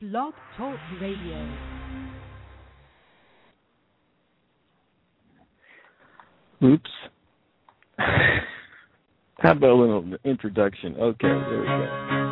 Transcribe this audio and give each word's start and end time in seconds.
Blog 0.00 0.34
Talk 0.58 0.78
Radio. 1.00 1.56
Oops. 6.62 6.90
How 7.98 9.52
about 9.52 9.70
a 9.70 9.74
little 9.74 10.04
introduction? 10.24 10.96
Okay, 10.96 11.28
there 11.28 11.60
we 11.60 11.66
go. 11.66 12.25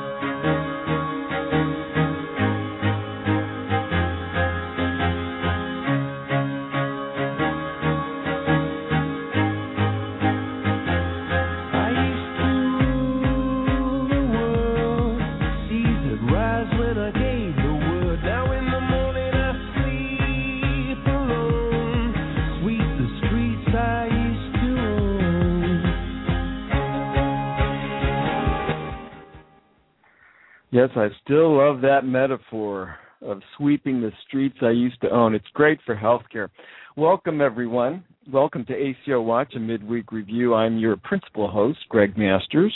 Yes, 30.74 30.90
I 30.96 31.06
still 31.22 31.56
love 31.56 31.82
that 31.82 32.04
metaphor 32.04 32.96
of 33.22 33.40
sweeping 33.56 34.00
the 34.00 34.10
streets 34.26 34.56
I 34.60 34.70
used 34.70 35.00
to 35.02 35.08
own. 35.08 35.32
It's 35.32 35.46
great 35.54 35.78
for 35.86 35.94
healthcare. 35.94 36.48
Welcome, 36.96 37.40
everyone. 37.40 38.02
Welcome 38.32 38.64
to 38.64 38.74
ACO 38.74 39.22
Watch, 39.22 39.54
a 39.54 39.60
midweek 39.60 40.10
review. 40.10 40.52
I'm 40.52 40.76
your 40.78 40.96
principal 40.96 41.48
host, 41.48 41.78
Greg 41.90 42.18
Masters, 42.18 42.74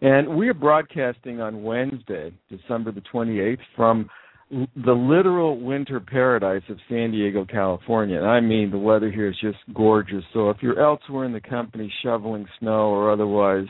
and 0.00 0.38
we 0.38 0.48
are 0.48 0.54
broadcasting 0.54 1.42
on 1.42 1.62
Wednesday, 1.62 2.32
December 2.48 2.92
the 2.92 3.02
28th, 3.12 3.58
from 3.76 4.08
the 4.50 4.92
literal 4.92 5.60
winter 5.60 6.00
paradise 6.00 6.62
of 6.70 6.78
San 6.88 7.10
Diego, 7.10 7.44
California. 7.44 8.16
And 8.16 8.26
I 8.26 8.40
mean, 8.40 8.70
the 8.70 8.78
weather 8.78 9.10
here 9.10 9.28
is 9.28 9.36
just 9.38 9.58
gorgeous. 9.74 10.24
So 10.32 10.48
if 10.48 10.62
you're 10.62 10.80
elsewhere 10.80 11.26
in 11.26 11.34
the 11.34 11.42
company 11.42 11.92
shoveling 12.02 12.46
snow 12.58 12.88
or 12.88 13.12
otherwise 13.12 13.68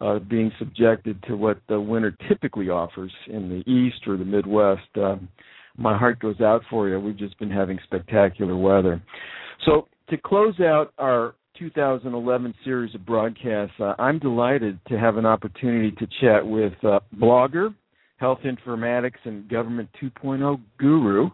uh, 0.00 0.18
being 0.18 0.52
subjected 0.58 1.22
to 1.24 1.36
what 1.36 1.58
the 1.68 1.80
winter 1.80 2.16
typically 2.28 2.68
offers 2.68 3.12
in 3.28 3.48
the 3.48 3.70
east 3.70 4.06
or 4.06 4.16
the 4.16 4.24
Midwest, 4.24 4.88
um, 4.96 5.28
my 5.76 5.96
heart 5.96 6.18
goes 6.18 6.40
out 6.40 6.62
for 6.68 6.88
you. 6.88 6.98
We've 6.98 7.16
just 7.16 7.38
been 7.38 7.50
having 7.50 7.78
spectacular 7.84 8.56
weather. 8.56 9.02
So 9.64 9.88
to 10.10 10.16
close 10.16 10.58
out 10.60 10.92
our 10.98 11.34
2011 11.58 12.54
series 12.64 12.94
of 12.94 13.04
broadcasts, 13.04 13.74
uh, 13.80 13.94
I'm 13.98 14.18
delighted 14.18 14.78
to 14.88 14.98
have 14.98 15.16
an 15.16 15.26
opportunity 15.26 15.90
to 15.92 16.06
chat 16.20 16.46
with 16.46 16.72
uh, 16.84 17.00
blogger, 17.16 17.74
health 18.18 18.40
informatics, 18.44 19.18
and 19.24 19.48
government 19.48 19.88
2.0 20.02 20.60
guru, 20.78 21.30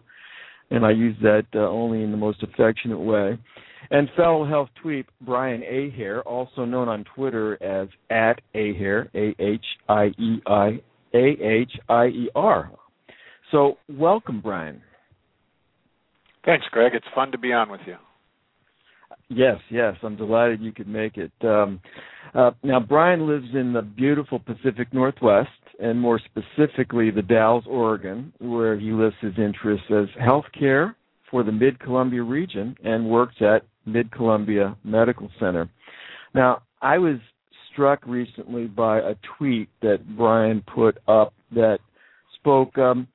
and 0.71 0.85
I 0.85 0.91
use 0.91 1.15
that 1.21 1.45
uh, 1.53 1.59
only 1.59 2.01
in 2.03 2.11
the 2.11 2.17
most 2.17 2.41
affectionate 2.43 2.99
way, 2.99 3.37
and 3.91 4.09
fellow 4.15 4.45
health 4.45 4.69
tweet 4.81 5.05
Brian 5.21 5.61
Ahier, 5.61 6.21
also 6.25 6.65
known 6.65 6.87
on 6.87 7.05
Twitter 7.15 7.61
as 7.63 7.87
at 8.09 8.41
Ahier, 8.53 9.09
A 9.15 9.35
H 9.41 9.65
I 9.87 10.05
E 10.17 10.41
I 10.47 10.81
A 11.13 11.37
H 11.41 11.71
I 11.89 12.05
E 12.07 12.29
R. 12.35 12.71
So, 13.51 13.77
welcome, 13.89 14.41
Brian. 14.41 14.81
Thanks, 16.45 16.65
Greg. 16.71 16.93
It's 16.93 17.05
fun 17.13 17.31
to 17.31 17.37
be 17.37 17.53
on 17.53 17.69
with 17.69 17.81
you. 17.85 17.95
Yes, 19.29 19.57
yes, 19.71 19.95
I'm 20.03 20.15
delighted 20.15 20.61
you 20.61 20.71
could 20.71 20.87
make 20.87 21.17
it. 21.17 21.31
Um, 21.41 21.79
uh, 22.35 22.51
now, 22.63 22.79
Brian 22.79 23.27
lives 23.27 23.47
in 23.53 23.73
the 23.73 23.81
beautiful 23.81 24.39
Pacific 24.39 24.93
Northwest, 24.93 25.49
and 25.79 25.99
more 25.99 26.19
specifically, 26.19 27.09
the 27.09 27.21
Dalles, 27.21 27.63
Oregon, 27.67 28.31
where 28.39 28.77
he 28.77 28.91
lists 28.91 29.19
his 29.21 29.33
interests 29.37 29.87
as 29.89 30.07
healthcare 30.21 30.95
for 31.31 31.43
the 31.43 31.51
Mid 31.51 31.79
Columbia 31.79 32.23
region 32.23 32.75
and 32.83 33.09
works 33.09 33.35
at 33.41 33.63
Mid 33.85 34.11
Columbia 34.11 34.75
Medical 34.83 35.29
Center. 35.39 35.69
Now, 36.33 36.63
I 36.81 36.97
was 36.97 37.17
struck 37.71 38.05
recently 38.05 38.65
by 38.65 38.99
a 38.99 39.15
tweet 39.37 39.69
that 39.81 39.99
Brian 40.17 40.63
put 40.73 40.97
up 41.07 41.33
that 41.53 41.79
spoke 42.35 42.77
um, 42.77 43.07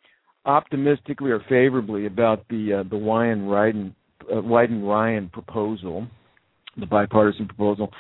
optimistically 0.44 1.30
or 1.30 1.40
favorably 1.48 2.06
about 2.06 2.46
the 2.48 2.80
uh, 2.80 2.82
the 2.88 2.96
Wyden 2.96 3.50
Ryan 3.50 3.94
uh, 4.30 4.36
Wyden 4.36 4.86
Ryan 4.86 5.28
proposal, 5.28 6.06
the 6.76 6.86
bipartisan 6.86 7.46
proposal. 7.46 7.90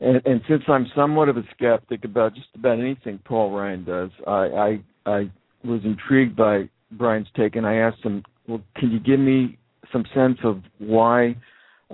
And, 0.00 0.22
and 0.24 0.40
since 0.48 0.62
I'm 0.68 0.86
somewhat 0.94 1.28
of 1.28 1.36
a 1.36 1.42
skeptic 1.54 2.04
about 2.04 2.34
just 2.34 2.48
about 2.54 2.78
anything 2.78 3.18
Paul 3.24 3.50
Ryan 3.50 3.84
does, 3.84 4.10
I, 4.26 4.32
I 4.32 4.80
I 5.06 5.30
was 5.64 5.80
intrigued 5.84 6.36
by 6.36 6.68
Brian's 6.92 7.26
take, 7.36 7.56
and 7.56 7.66
I 7.66 7.74
asked 7.76 8.02
him, 8.02 8.22
"Well, 8.46 8.62
can 8.76 8.90
you 8.90 9.00
give 9.00 9.20
me 9.20 9.58
some 9.92 10.04
sense 10.14 10.38
of 10.44 10.62
why 10.78 11.36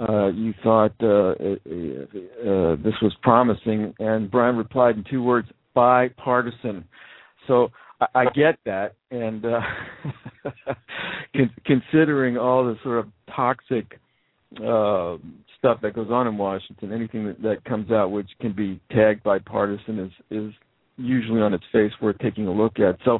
uh, 0.00 0.28
you 0.28 0.54
thought 0.62 0.92
uh, 1.02 1.06
uh, 1.06 1.54
uh, 1.62 2.76
this 2.76 2.94
was 3.02 3.12
promising?" 3.22 3.94
And 3.98 4.30
Brian 4.30 4.56
replied 4.56 4.96
in 4.96 5.04
two 5.08 5.22
words: 5.22 5.48
bipartisan. 5.74 6.84
So 7.46 7.68
I, 8.00 8.06
I 8.14 8.24
get 8.34 8.58
that, 8.64 8.94
and 9.10 9.44
uh, 9.44 9.60
con- 11.36 11.54
considering 11.64 12.36
all 12.36 12.64
the 12.64 12.76
sort 12.82 12.98
of 12.98 13.06
toxic 13.34 14.00
uh, 14.56 15.16
stuff 15.58 15.80
that 15.82 15.94
goes 15.94 16.10
on 16.10 16.26
in 16.26 16.36
Washington, 16.36 16.92
anything 16.92 17.26
that, 17.26 17.42
that 17.42 17.64
comes 17.64 17.90
out 17.90 18.10
which 18.10 18.28
can 18.40 18.52
be 18.52 18.80
tagged 18.90 19.22
bipartisan 19.22 19.98
is 19.98 20.12
is 20.30 20.52
usually 20.96 21.40
on 21.40 21.54
its 21.54 21.64
face 21.72 21.92
worth 22.00 22.18
taking 22.18 22.46
a 22.46 22.52
look 22.52 22.78
at. 22.78 22.96
So 23.04 23.18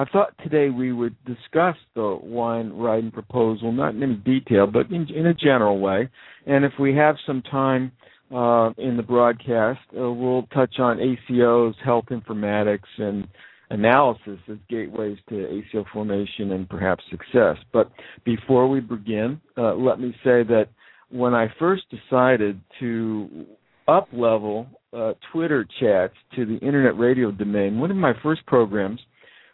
I 0.00 0.06
thought 0.06 0.32
today 0.42 0.70
we 0.70 0.94
would 0.94 1.14
discuss 1.26 1.76
the 1.94 2.00
Wyden 2.24 2.70
Ryan 2.72 3.10
proposal, 3.10 3.70
not 3.70 3.94
in 3.94 4.02
any 4.02 4.14
detail, 4.14 4.66
but 4.66 4.90
in, 4.90 5.06
in 5.14 5.26
a 5.26 5.34
general 5.34 5.78
way. 5.78 6.08
And 6.46 6.64
if 6.64 6.72
we 6.80 6.94
have 6.94 7.16
some 7.26 7.42
time 7.42 7.92
uh, 8.34 8.70
in 8.78 8.96
the 8.96 9.02
broadcast, 9.06 9.80
uh, 9.94 10.10
we'll 10.10 10.44
touch 10.54 10.78
on 10.78 10.96
ACOs, 10.96 11.74
health 11.84 12.06
informatics, 12.10 12.88
and 12.96 13.28
analysis 13.68 14.38
as 14.50 14.56
gateways 14.70 15.18
to 15.28 15.46
ACO 15.46 15.84
formation 15.92 16.52
and 16.52 16.66
perhaps 16.66 17.04
success. 17.10 17.58
But 17.70 17.92
before 18.24 18.70
we 18.70 18.80
begin, 18.80 19.38
uh, 19.58 19.74
let 19.74 20.00
me 20.00 20.12
say 20.24 20.44
that 20.44 20.68
when 21.10 21.34
I 21.34 21.52
first 21.58 21.82
decided 21.90 22.58
to 22.78 23.44
up 23.86 24.08
level 24.14 24.66
uh, 24.94 25.12
Twitter 25.30 25.66
chats 25.78 26.14
to 26.36 26.46
the 26.46 26.56
internet 26.66 26.98
radio 26.98 27.30
domain, 27.30 27.78
one 27.78 27.90
of 27.90 27.98
my 27.98 28.14
first 28.22 28.46
programs 28.46 29.00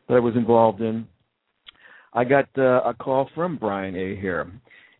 that 0.08 0.14
I 0.14 0.20
was 0.20 0.36
involved 0.36 0.80
in, 0.80 1.06
I 2.12 2.24
got 2.24 2.46
uh, 2.56 2.82
a 2.82 2.94
call 2.94 3.28
from 3.34 3.56
Brian 3.58 3.94
Ahier, 3.94 4.50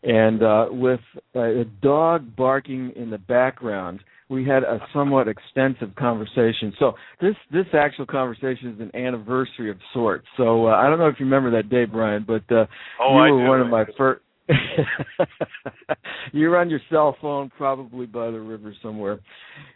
And 0.03 0.43
uh, 0.43 0.67
with 0.69 0.99
a 1.35 1.63
dog 1.81 2.35
barking 2.35 2.93
in 2.95 3.09
the 3.09 3.17
background, 3.17 4.01
we 4.29 4.45
had 4.45 4.63
a 4.63 4.79
somewhat 4.93 5.27
extensive 5.27 5.95
conversation. 5.95 6.73
So 6.79 6.93
this 7.21 7.35
this 7.51 7.65
actual 7.73 8.05
conversation 8.05 8.73
is 8.73 8.79
an 8.79 8.95
anniversary 8.95 9.71
of 9.71 9.77
sorts. 9.93 10.27
So 10.35 10.67
uh, 10.67 10.71
I 10.75 10.89
don't 10.89 10.99
know 10.99 11.07
if 11.07 11.15
you 11.19 11.25
remember 11.25 11.49
that 11.51 11.69
day, 11.69 11.85
Brian, 11.85 12.25
but 12.27 12.43
uh, 12.53 12.65
Oh, 13.01 13.13
you 13.13 13.19
I 13.19 13.31
were 13.31 13.43
do. 13.43 13.49
one 13.49 13.61
of 13.61 13.67
my 13.69 13.85
first. 13.97 14.21
you 16.33 16.49
were 16.49 16.57
on 16.57 16.69
your 16.69 16.79
cell 16.89 17.17
phone, 17.21 17.51
probably 17.57 18.05
by 18.05 18.31
the 18.31 18.39
river 18.39 18.73
somewhere. 18.81 19.19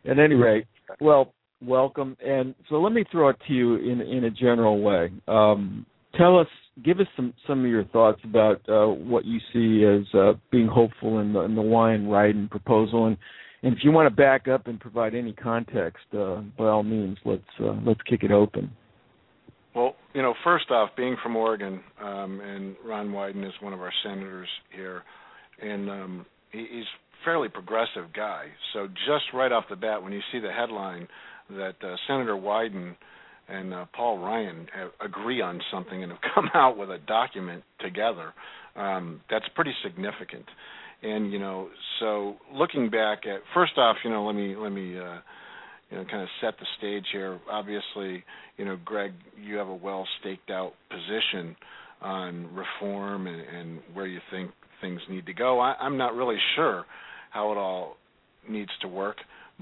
At 0.06 0.20
any 0.20 0.36
rate, 0.36 0.66
well, 1.00 1.34
welcome. 1.66 2.18
And 2.26 2.56
so 2.70 2.76
let 2.76 2.94
me 2.94 3.04
throw 3.12 3.30
it 3.30 3.38
to 3.48 3.54
you 3.54 3.76
in 3.76 4.02
in 4.02 4.26
a 4.26 4.32
general 4.32 4.82
way. 4.82 5.12
Um, 5.28 5.86
tell 6.18 6.40
us, 6.40 6.48
give 6.84 7.00
us 7.00 7.08
some 7.16 7.34
some 7.48 7.64
of 7.64 7.70
your 7.70 7.86
thoughts 7.86 8.20
about 8.24 8.62
uh, 8.70 8.88
what 8.88 9.26
you 9.26 9.40
see 9.54 9.86
as 9.86 10.14
uh, 10.14 10.34
being 10.52 10.68
hopeful 10.68 11.20
in 11.20 11.34
the, 11.34 11.42
in 11.42 11.56
the 11.56 11.62
Wyden 11.62 12.10
Ryan 12.12 12.48
proposal, 12.50 13.08
and 13.08 13.18
and 13.64 13.74
if 13.76 13.84
you 13.84 13.92
want 13.92 14.08
to 14.08 14.16
back 14.16 14.48
up 14.48 14.68
and 14.68 14.80
provide 14.80 15.14
any 15.14 15.34
context, 15.34 16.04
uh, 16.14 16.42
by 16.58 16.66
all 16.66 16.84
means, 16.84 17.18
let's 17.26 17.44
uh, 17.60 17.76
let's 17.86 18.02
kick 18.10 18.24
it 18.24 18.32
open. 18.32 18.72
Well, 19.76 19.96
you 20.14 20.22
know, 20.22 20.34
first 20.44 20.70
off, 20.70 20.90
being 20.98 21.16
from 21.24 21.36
Oregon, 21.38 21.80
um, 22.04 22.42
and 22.42 22.76
Ron 22.86 23.10
Wyden 23.10 23.46
is 23.48 23.54
one 23.62 23.72
of 23.72 23.80
our 23.80 23.94
senators 24.04 24.50
here, 24.76 25.04
and 25.62 25.90
um, 25.90 26.26
he, 26.52 26.60
he's 26.70 26.84
a 26.84 27.24
fairly 27.24 27.48
progressive 27.48 28.12
guy. 28.14 28.48
So 28.74 28.88
just 28.88 29.26
right 29.34 29.52
off 29.52 29.66
the 29.70 29.78
bat, 29.78 30.04
when 30.04 30.12
you 30.12 30.20
see 30.32 30.40
the 30.40 30.52
headline 30.52 31.08
that 31.58 31.76
uh, 31.84 31.96
Senator 32.08 32.36
Wyden 32.36 32.96
and 33.48 33.74
uh, 33.74 33.86
Paul 33.94 34.20
Ryan 34.20 34.68
have, 34.74 34.92
agree 35.06 35.42
on 35.42 35.60
something 35.72 36.04
and 36.04 36.12
have 36.12 36.22
come 36.36 36.50
out 36.54 36.78
with 36.78 36.90
a 36.90 37.00
document 37.00 37.64
together, 37.80 38.34
um, 38.76 39.22
that's 39.30 39.46
pretty 39.56 39.74
significant. 39.84 40.46
And 41.04 41.32
you 41.32 41.40
know, 41.40 41.70
so 42.00 42.36
looking 42.54 42.90
back 42.90 43.26
at 43.26 43.42
first 43.54 43.74
off, 43.78 43.98
you 44.04 44.10
know, 44.10 44.26
let 44.26 44.36
me 44.36 44.56
let 44.56 44.72
me 44.72 44.98
uh, 45.00 45.18
you 45.90 45.98
know 45.98 46.06
kind 46.10 46.22
of 46.22 46.30
set 46.42 46.54
the 46.60 46.66
stage 46.78 47.06
here. 47.12 47.40
Obviously, 47.50 48.24
you 48.58 48.66
know, 48.66 48.78
Greg, 48.86 49.14
you 49.42 49.56
have 49.58 49.68
a 49.68 49.76
well 49.76 50.08
staked 50.20 50.52
out 50.52 50.74
position 50.90 51.56
on 52.02 52.50
reform 52.54 53.28
and, 53.28 53.42
and 53.42 53.80
where 53.94 54.06
you 54.06 54.20
think 54.30 54.52
things 54.80 55.00
need 55.10 55.26
to 55.26 55.34
go. 55.34 55.60
I, 55.60 55.76
I'm 55.80 55.98
not 55.98 56.16
really 56.16 56.38
sure 56.56 56.86
how 57.32 57.52
it 57.52 57.58
all 57.58 57.98
needs 58.50 58.72
to 58.82 58.88
work, 58.88 59.18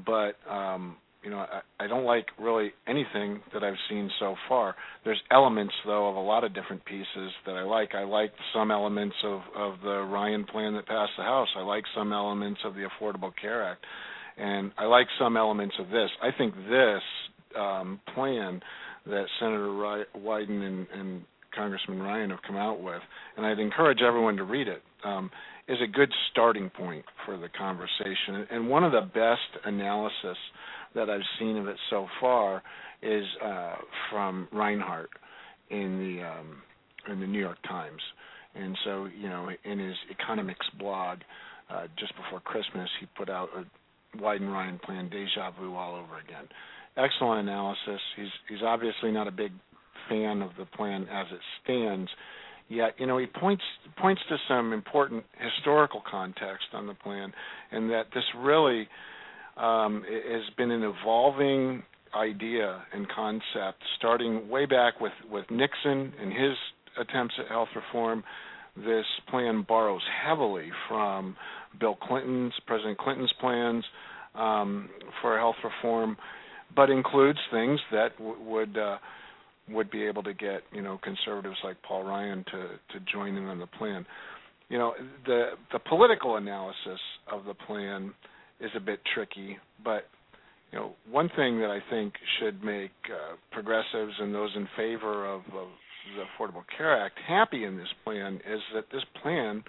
but 0.06 0.36
um, 0.50 0.98
you 1.24 1.30
know, 1.30 1.40
I, 1.40 1.62
I 1.84 1.88
don't 1.88 2.06
like 2.06 2.26
really 2.40 2.72
anything 2.88 3.42
that 3.54 3.64
I've 3.64 3.78
seen 3.90 4.10
so 4.20 4.36
far. 4.48 4.76
There's 5.04 5.22
elements 5.32 5.74
though 5.86 6.10
of 6.10 6.16
a 6.16 6.20
lot 6.22 6.44
of 6.44 6.54
different 6.54 6.84
pieces 6.86 7.32
that 7.46 7.56
I 7.56 7.64
like. 7.64 7.94
I 7.94 8.04
like 8.04 8.32
some 8.54 8.72
elements 8.72 9.16
of 9.24 9.42
of 9.56 9.74
the 9.84 10.04
Ryan 10.04 10.46
plan 10.46 10.74
that 10.76 10.88
passed 10.88 11.12
the 11.18 11.24
House. 11.24 11.50
I 11.58 11.62
like 11.62 11.84
some 11.96 12.14
elements 12.14 12.62
of 12.64 12.74
the 12.74 12.88
Affordable 12.88 13.32
Care 13.42 13.64
Act, 13.64 13.86
and 14.38 14.72
I 14.78 14.86
like 14.86 15.08
some 15.20 15.36
elements 15.36 15.76
of 15.80 15.90
this. 15.90 16.10
I 16.22 16.30
think 16.38 16.54
this 16.56 17.02
um, 17.58 18.00
plan 18.14 18.62
that 19.06 19.26
Senator 19.40 20.06
Wyden 20.18 20.62
and, 20.62 20.88
and 20.94 21.22
Congressman 21.56 22.02
Ryan 22.02 22.30
have 22.30 22.40
come 22.46 22.58
out 22.58 22.82
with, 22.82 23.02
and 23.36 23.46
I'd 23.46 23.60
encourage 23.60 24.02
everyone 24.02 24.38
to 24.38 24.44
read 24.44 24.68
it. 24.68 24.82
Um, 25.04 25.32
is 25.70 25.78
a 25.84 25.88
good 25.88 26.12
starting 26.32 26.70
point 26.72 27.06
for 27.26 27.38
the 27.38 27.48
conversation. 27.50 28.48
And 28.52 28.68
one 28.70 28.84
of 28.84 28.92
the 28.92 29.02
best 29.02 29.66
analysis 29.66 30.38
that 30.96 31.10
I've 31.10 31.22
seen 31.40 31.58
of 31.58 31.68
it 31.68 31.78
so 31.90 32.08
far 32.20 32.64
is 33.04 33.24
uh, 33.44 33.76
from 34.10 34.48
Reinhardt 34.52 35.12
in 35.70 36.00
the 36.00 36.28
um, 36.28 36.64
in 37.12 37.20
the 37.20 37.28
New 37.28 37.40
York 37.40 37.58
Times. 37.68 38.02
And 38.56 38.78
so, 38.84 39.08
you 39.18 39.30
know, 39.30 39.50
in 39.64 39.80
his 39.80 39.96
economics 40.10 40.66
blog 40.80 41.20
uh, 41.70 41.84
just 41.98 42.14
before 42.16 42.40
Christmas, 42.40 42.90
he 43.00 43.08
put 43.16 43.30
out 43.30 43.50
a 43.56 43.64
Ryan 44.20 44.80
plan, 44.84 45.08
deja 45.10 45.52
vu 45.52 45.76
all 45.76 45.96
over 45.96 46.18
again. 46.18 46.48
Excellent 46.98 47.48
analysis. 47.48 48.02
He's 48.16 48.32
he's 48.50 48.64
obviously 48.66 49.12
not 49.12 49.28
a 49.28 49.32
big 49.32 49.52
fan 50.10 50.42
of 50.42 50.52
the 50.58 50.66
plan 50.66 51.08
as 51.12 51.28
it 51.32 51.40
stands. 51.64 52.10
Yet, 52.70 52.94
you 53.00 53.08
know, 53.08 53.18
he 53.18 53.26
points 53.26 53.64
points 53.98 54.22
to 54.30 54.38
some 54.48 54.74
important 54.74 55.24
historical 55.38 56.02
context 56.10 56.68
on 56.74 56.86
the 56.88 56.94
plan, 56.94 57.34
and 57.72 57.90
that 57.90 58.06
this 58.14 58.24
really 58.38 58.88
um, 59.58 60.04
has 60.08 60.44
been 60.56 60.72
an 60.72 60.84
evolving 60.84 61.84
idea 62.16 62.82
and 62.94 63.08
concept, 63.10 63.84
starting 63.98 64.48
way 64.50 64.66
back 64.66 65.02
with 65.02 65.14
with 65.32 65.46
Nixon 65.50 66.14
and 66.22 66.32
his 66.32 66.56
attempts 67.00 67.36
at 67.40 67.48
health 67.48 67.70
reform. 67.76 68.24
This 68.78 69.06
plan 69.30 69.66
borrows 69.68 70.04
heavily 70.26 70.70
from 70.88 71.36
Bill 71.80 71.96
Clinton's, 71.96 72.54
President 72.68 72.98
Clinton's 73.00 73.34
plans 73.42 73.84
um, 74.36 74.90
for 75.22 75.38
health 75.38 75.56
reform, 75.64 76.18
but 76.76 76.90
includes 76.90 77.40
things 77.52 77.80
that 77.92 78.16
w- 78.18 78.40
would 78.42 78.78
uh, 78.78 78.98
would 79.72 79.92
be 79.92 80.06
able 80.06 80.24
to 80.24 80.34
get 80.34 80.62
you 80.72 80.82
know 80.82 81.00
conservatives 81.04 81.58
like 81.64 81.78
Paul 81.84 82.04
Ryan 82.04 82.44
to 82.52 83.00
to 83.00 83.06
join 83.12 83.36
in 83.36 83.46
on 83.46 83.60
the 83.60 83.68
plan. 83.68 84.06
You 84.70 84.78
know 84.78 84.94
the 85.26 85.52
the 85.72 85.80
political 85.80 86.38
analysis 86.38 87.00
of 87.32 87.46
the 87.46 87.54
plan 87.54 88.14
is 88.60 88.72
a 88.76 88.80
bit 88.80 89.00
tricky, 89.14 89.58
but 89.84 90.06
you 90.72 90.80
know 90.80 90.94
one 91.10 91.30
thing 91.36 91.60
that 91.60 91.70
I 91.70 91.80
think 91.90 92.14
should 92.40 92.64
make 92.64 92.92
uh, 93.06 93.36
progressives 93.52 94.14
and 94.20 94.34
those 94.34 94.52
in 94.56 94.68
favor 94.76 95.26
of, 95.26 95.42
of 95.54 95.68
the 96.16 96.24
Affordable 96.24 96.64
Care 96.76 97.00
Act 97.00 97.20
happy 97.28 97.66
in 97.66 97.78
this 97.78 97.88
plan 98.04 98.36
is 98.36 98.62
that 98.74 98.86
this 98.92 99.04
plan 99.22 99.64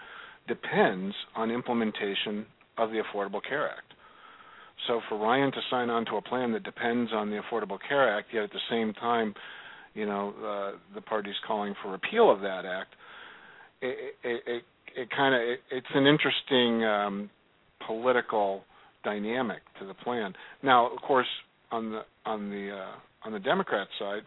depends 0.48 1.14
on 1.36 1.50
implementation 1.50 2.46
of 2.78 2.90
the 2.90 3.02
Affordable 3.02 3.40
Care 3.46 3.68
Act. 3.68 3.92
So 4.86 5.00
for 5.08 5.18
Ryan 5.18 5.52
to 5.52 5.60
sign 5.70 5.90
on 5.90 6.06
to 6.06 6.16
a 6.16 6.22
plan 6.22 6.52
that 6.52 6.62
depends 6.62 7.12
on 7.12 7.30
the 7.30 7.40
Affordable 7.40 7.78
Care 7.86 8.16
Act, 8.16 8.28
yet 8.32 8.44
at 8.44 8.50
the 8.50 8.60
same 8.70 8.94
time 8.94 9.34
you 9.94 10.06
know 10.06 10.34
uh, 10.38 10.78
the 10.94 11.00
party's 11.00 11.34
calling 11.46 11.74
for 11.82 11.90
repeal 11.90 12.30
of 12.30 12.40
that 12.40 12.64
act. 12.64 12.94
It 13.80 14.14
it 14.22 14.42
it, 14.46 14.62
it 14.96 15.08
kind 15.10 15.34
of 15.34 15.40
it, 15.40 15.60
it's 15.70 15.86
an 15.94 16.06
interesting 16.06 16.84
um, 16.84 17.30
political 17.86 18.62
dynamic 19.04 19.60
to 19.80 19.86
the 19.86 19.94
plan. 19.94 20.34
Now, 20.62 20.86
of 20.92 21.00
course, 21.02 21.26
on 21.70 21.90
the 21.90 22.00
on 22.26 22.50
the 22.50 22.70
uh, 22.72 23.26
on 23.26 23.32
the 23.32 23.38
Democrat 23.40 23.88
side, 23.98 24.22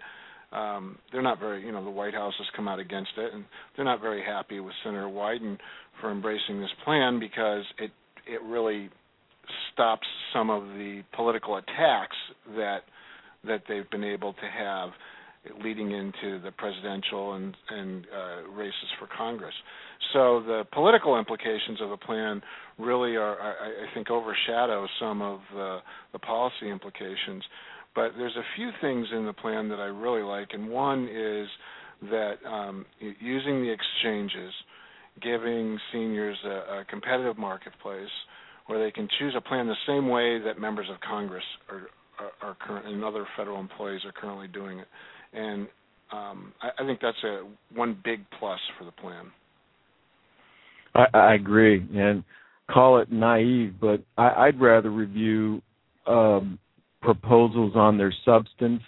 um, 0.51 0.97
they're 1.11 1.21
not 1.21 1.39
very 1.39 1.65
you 1.65 1.71
know 1.71 1.83
the 1.83 1.89
White 1.89 2.13
House 2.13 2.33
has 2.37 2.47
come 2.55 2.67
out 2.67 2.79
against 2.79 3.11
it, 3.17 3.33
and 3.33 3.45
they're 3.75 3.85
not 3.85 4.01
very 4.01 4.23
happy 4.23 4.59
with 4.59 4.73
Senator 4.83 5.07
Wyden 5.07 5.57
for 6.01 6.11
embracing 6.11 6.59
this 6.59 6.71
plan 6.83 7.19
because 7.19 7.63
it 7.79 7.91
it 8.27 8.41
really 8.43 8.89
stops 9.71 10.07
some 10.33 10.49
of 10.49 10.63
the 10.63 11.03
political 11.15 11.57
attacks 11.57 12.15
that 12.55 12.79
that 13.45 13.63
they've 13.67 13.89
been 13.89 14.03
able 14.03 14.33
to 14.33 14.47
have 14.57 14.89
leading 15.63 15.91
into 15.91 16.39
the 16.41 16.51
presidential 16.51 17.33
and, 17.33 17.55
and 17.69 18.05
uh, 18.05 18.49
races 18.51 18.89
for 18.99 19.07
Congress. 19.17 19.53
So 20.13 20.41
the 20.45 20.63
political 20.71 21.17
implications 21.17 21.81
of 21.81 21.89
the 21.89 21.97
plan 21.97 22.41
really 22.77 23.15
are, 23.15 23.39
I, 23.39 23.51
I 23.51 23.93
think, 23.93 24.09
overshadow 24.09 24.87
some 24.99 25.21
of 25.21 25.39
the, 25.53 25.79
the 26.13 26.19
policy 26.19 26.69
implications. 26.69 27.43
But 27.95 28.11
there's 28.17 28.35
a 28.35 28.45
few 28.55 28.69
things 28.81 29.07
in 29.15 29.25
the 29.25 29.33
plan 29.33 29.69
that 29.69 29.79
I 29.79 29.85
really 29.85 30.23
like, 30.23 30.49
and 30.53 30.69
one 30.69 31.07
is 31.07 31.47
that 32.09 32.35
um, 32.47 32.85
using 32.99 33.61
the 33.61 33.71
exchanges, 33.71 34.53
giving 35.21 35.77
seniors 35.91 36.37
a, 36.45 36.49
a 36.79 36.85
competitive 36.89 37.37
marketplace 37.37 38.09
where 38.67 38.83
they 38.83 38.91
can 38.91 39.07
choose 39.19 39.33
a 39.37 39.41
plan 39.41 39.67
the 39.67 39.75
same 39.85 40.07
way 40.07 40.39
that 40.39 40.59
members 40.59 40.87
of 40.89 40.99
Congress 41.01 41.43
are, 41.69 41.87
are, 42.19 42.49
are 42.49 42.57
current 42.65 42.87
and 42.87 43.03
other 43.03 43.27
federal 43.37 43.59
employees 43.59 44.01
are 44.05 44.11
currently 44.11 44.47
doing 44.47 44.79
it 44.79 44.87
and 45.33 45.67
um, 46.11 46.53
I, 46.61 46.69
I 46.79 46.85
think 46.85 46.99
that's 47.01 47.23
a 47.23 47.43
one 47.73 47.97
big 48.03 48.21
plus 48.39 48.59
for 48.77 48.85
the 48.85 48.91
plan. 48.91 49.31
I, 50.95 51.05
I 51.13 51.33
agree, 51.33 51.85
and 51.95 52.23
call 52.71 52.99
it 52.99 53.11
naive, 53.11 53.75
but 53.81 54.03
I, 54.17 54.47
I'd 54.47 54.61
rather 54.61 54.89
review 54.89 55.61
um, 56.07 56.59
proposals 57.01 57.73
on 57.75 57.97
their 57.97 58.13
substance 58.25 58.81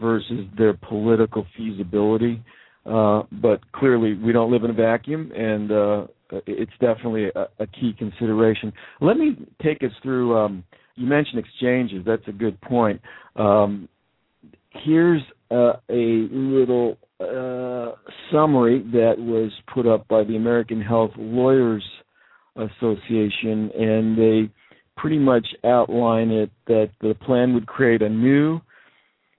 versus 0.00 0.46
their 0.56 0.74
political 0.74 1.46
feasibility. 1.56 2.42
Uh, 2.86 3.22
but 3.32 3.60
clearly, 3.72 4.14
we 4.14 4.32
don't 4.32 4.50
live 4.50 4.64
in 4.64 4.70
a 4.70 4.74
vacuum, 4.74 5.30
and 5.32 5.70
uh, 5.70 6.06
it's 6.46 6.72
definitely 6.80 7.26
a, 7.34 7.46
a, 7.58 7.66
key 7.66 7.94
consideration. 7.98 8.72
Let 9.00 9.18
me 9.18 9.36
take 9.62 9.82
us 9.82 9.90
through. 10.02 10.36
Um, 10.36 10.64
you 10.94 11.06
mentioned 11.06 11.38
exchanges. 11.38 12.02
That's 12.06 12.26
a 12.28 12.32
good 12.32 12.58
point. 12.62 13.00
Um, 13.36 13.88
here's 14.84 15.22
a 15.50 15.72
little 15.90 16.96
uh, 17.20 17.92
summary 18.32 18.82
that 18.92 19.14
was 19.18 19.50
put 19.72 19.86
up 19.86 20.06
by 20.08 20.24
the 20.24 20.36
American 20.36 20.80
Health 20.80 21.12
Lawyers 21.16 21.84
Association, 22.56 23.70
and 23.78 24.18
they 24.18 24.50
pretty 24.96 25.18
much 25.18 25.46
outline 25.64 26.30
it 26.30 26.50
that 26.66 26.90
the 27.00 27.14
plan 27.14 27.54
would 27.54 27.66
create 27.66 28.02
a 28.02 28.08
new 28.08 28.60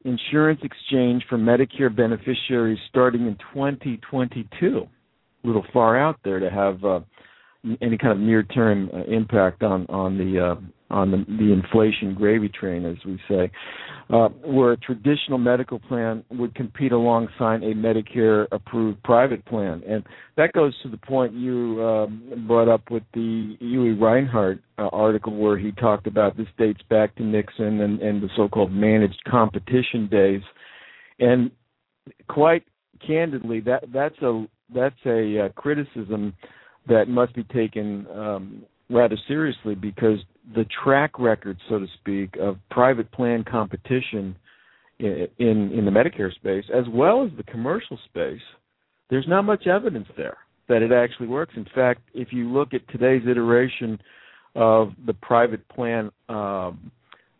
insurance 0.05 0.61
exchange 0.63 1.23
for 1.29 1.37
Medicare 1.37 1.93
beneficiaries 1.93 2.79
starting 2.89 3.27
in 3.27 3.35
2022. 3.53 4.87
A 5.43 5.47
little 5.47 5.65
far 5.73 5.97
out 5.97 6.17
there 6.23 6.39
to 6.39 6.49
have 6.49 6.83
uh, 6.83 6.99
any 7.81 7.97
kind 7.97 8.13
of 8.13 8.19
near-term 8.19 8.89
uh, 8.93 9.03
impact 9.03 9.63
on 9.63 9.85
on 9.87 10.17
the 10.17 10.39
uh, 10.39 10.55
on 10.89 11.11
the, 11.11 11.17
the 11.37 11.51
inflation 11.53 12.13
gravy 12.15 12.49
train, 12.49 12.85
as 12.85 12.97
we 13.05 13.19
say, 13.29 13.51
uh, 14.09 14.29
where 14.43 14.71
a 14.71 14.77
traditional 14.77 15.37
medical 15.37 15.79
plan 15.79 16.23
would 16.31 16.55
compete 16.55 16.91
alongside 16.91 17.61
a 17.63 17.73
Medicare-approved 17.75 19.01
private 19.03 19.45
plan, 19.45 19.83
and 19.87 20.03
that 20.35 20.51
goes 20.53 20.73
to 20.81 20.89
the 20.89 20.97
point 20.97 21.33
you 21.33 21.81
uh, 21.81 22.07
brought 22.47 22.67
up 22.67 22.89
with 22.89 23.03
the 23.13 23.55
Uwe 23.61 23.99
Reinhardt 23.99 24.59
uh, 24.79 24.87
article, 24.91 25.35
where 25.35 25.57
he 25.57 25.71
talked 25.73 26.07
about 26.07 26.37
this 26.37 26.47
dates 26.57 26.81
back 26.89 27.15
to 27.17 27.23
Nixon 27.23 27.81
and, 27.81 28.01
and 28.01 28.21
the 28.21 28.29
so-called 28.35 28.71
managed 28.71 29.21
competition 29.29 30.07
days, 30.07 30.41
and 31.19 31.51
quite 32.27 32.63
candidly, 33.05 33.59
that 33.61 33.83
that's 33.93 34.17
a 34.21 34.45
that's 34.73 34.99
a 35.05 35.45
uh, 35.45 35.49
criticism 35.49 36.33
that 36.87 37.07
must 37.07 37.33
be 37.35 37.43
taken 37.45 38.07
um, 38.13 38.63
rather 38.89 39.17
seriously 39.27 39.75
because 39.75 40.17
the 40.55 40.65
track 40.83 41.19
record, 41.19 41.57
so 41.69 41.79
to 41.79 41.87
speak, 41.99 42.35
of 42.39 42.57
private 42.71 43.11
plan 43.11 43.43
competition 43.43 44.35
in, 44.99 45.27
in 45.39 45.85
the 45.85 45.91
Medicare 45.91 46.33
space 46.35 46.65
as 46.73 46.85
well 46.91 47.23
as 47.23 47.31
the 47.37 47.43
commercial 47.43 47.97
space, 48.05 48.41
there's 49.09 49.27
not 49.27 49.43
much 49.43 49.67
evidence 49.67 50.07
there 50.17 50.37
that 50.67 50.81
it 50.81 50.91
actually 50.91 51.27
works. 51.27 51.53
In 51.55 51.65
fact, 51.73 52.01
if 52.13 52.31
you 52.31 52.51
look 52.51 52.73
at 52.73 52.87
today's 52.89 53.23
iteration 53.27 53.99
of 54.55 54.91
the 55.05 55.13
private 55.13 55.67
plan 55.69 56.11
um, 56.27 56.91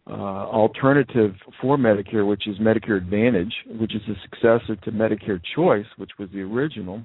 uh, 0.07 0.13
alternative 0.13 1.35
for 1.61 1.77
Medicare, 1.77 2.27
which 2.27 2.47
is 2.47 2.57
Medicare 2.57 2.97
Advantage, 2.97 3.53
which 3.79 3.93
is 3.93 4.01
a 4.09 4.15
successor 4.23 4.75
to 4.83 4.91
Medicare 4.91 5.39
Choice, 5.55 5.85
which 5.97 6.11
was 6.17 6.29
the 6.33 6.41
original, 6.41 6.97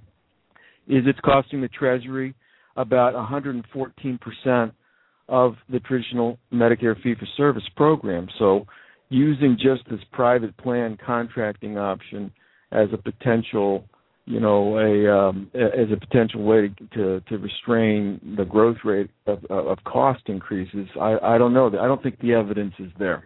is 0.88 1.04
it's 1.06 1.18
costing 1.20 1.60
the 1.60 1.68
Treasury 1.68 2.34
about 2.76 3.14
114 3.14 4.18
percent 4.18 4.72
of 5.28 5.54
the 5.70 5.80
traditional 5.80 6.38
Medicare 6.52 7.00
fee 7.02 7.14
for 7.14 7.26
service 7.36 7.68
program. 7.76 8.28
So 8.38 8.66
using 9.08 9.56
just 9.60 9.88
this 9.90 10.00
private 10.12 10.56
plan 10.56 10.98
contracting 11.04 11.78
option 11.78 12.32
as 12.72 12.88
a 12.92 12.98
potential 12.98 13.84
you 14.26 14.40
know 14.40 14.78
a 14.78 15.28
um, 15.28 15.50
as 15.54 15.90
a 15.92 15.96
potential 15.98 16.42
way 16.42 16.72
to 16.94 17.20
to 17.20 17.38
restrain 17.38 18.34
the 18.36 18.44
growth 18.44 18.78
rate 18.84 19.10
of 19.26 19.44
of 19.50 19.78
cost 19.84 20.22
increases 20.26 20.88
i 21.00 21.16
i 21.22 21.38
don't 21.38 21.52
know 21.52 21.66
i 21.68 21.86
don't 21.86 22.02
think 22.02 22.18
the 22.20 22.32
evidence 22.32 22.72
is 22.78 22.90
there 22.98 23.24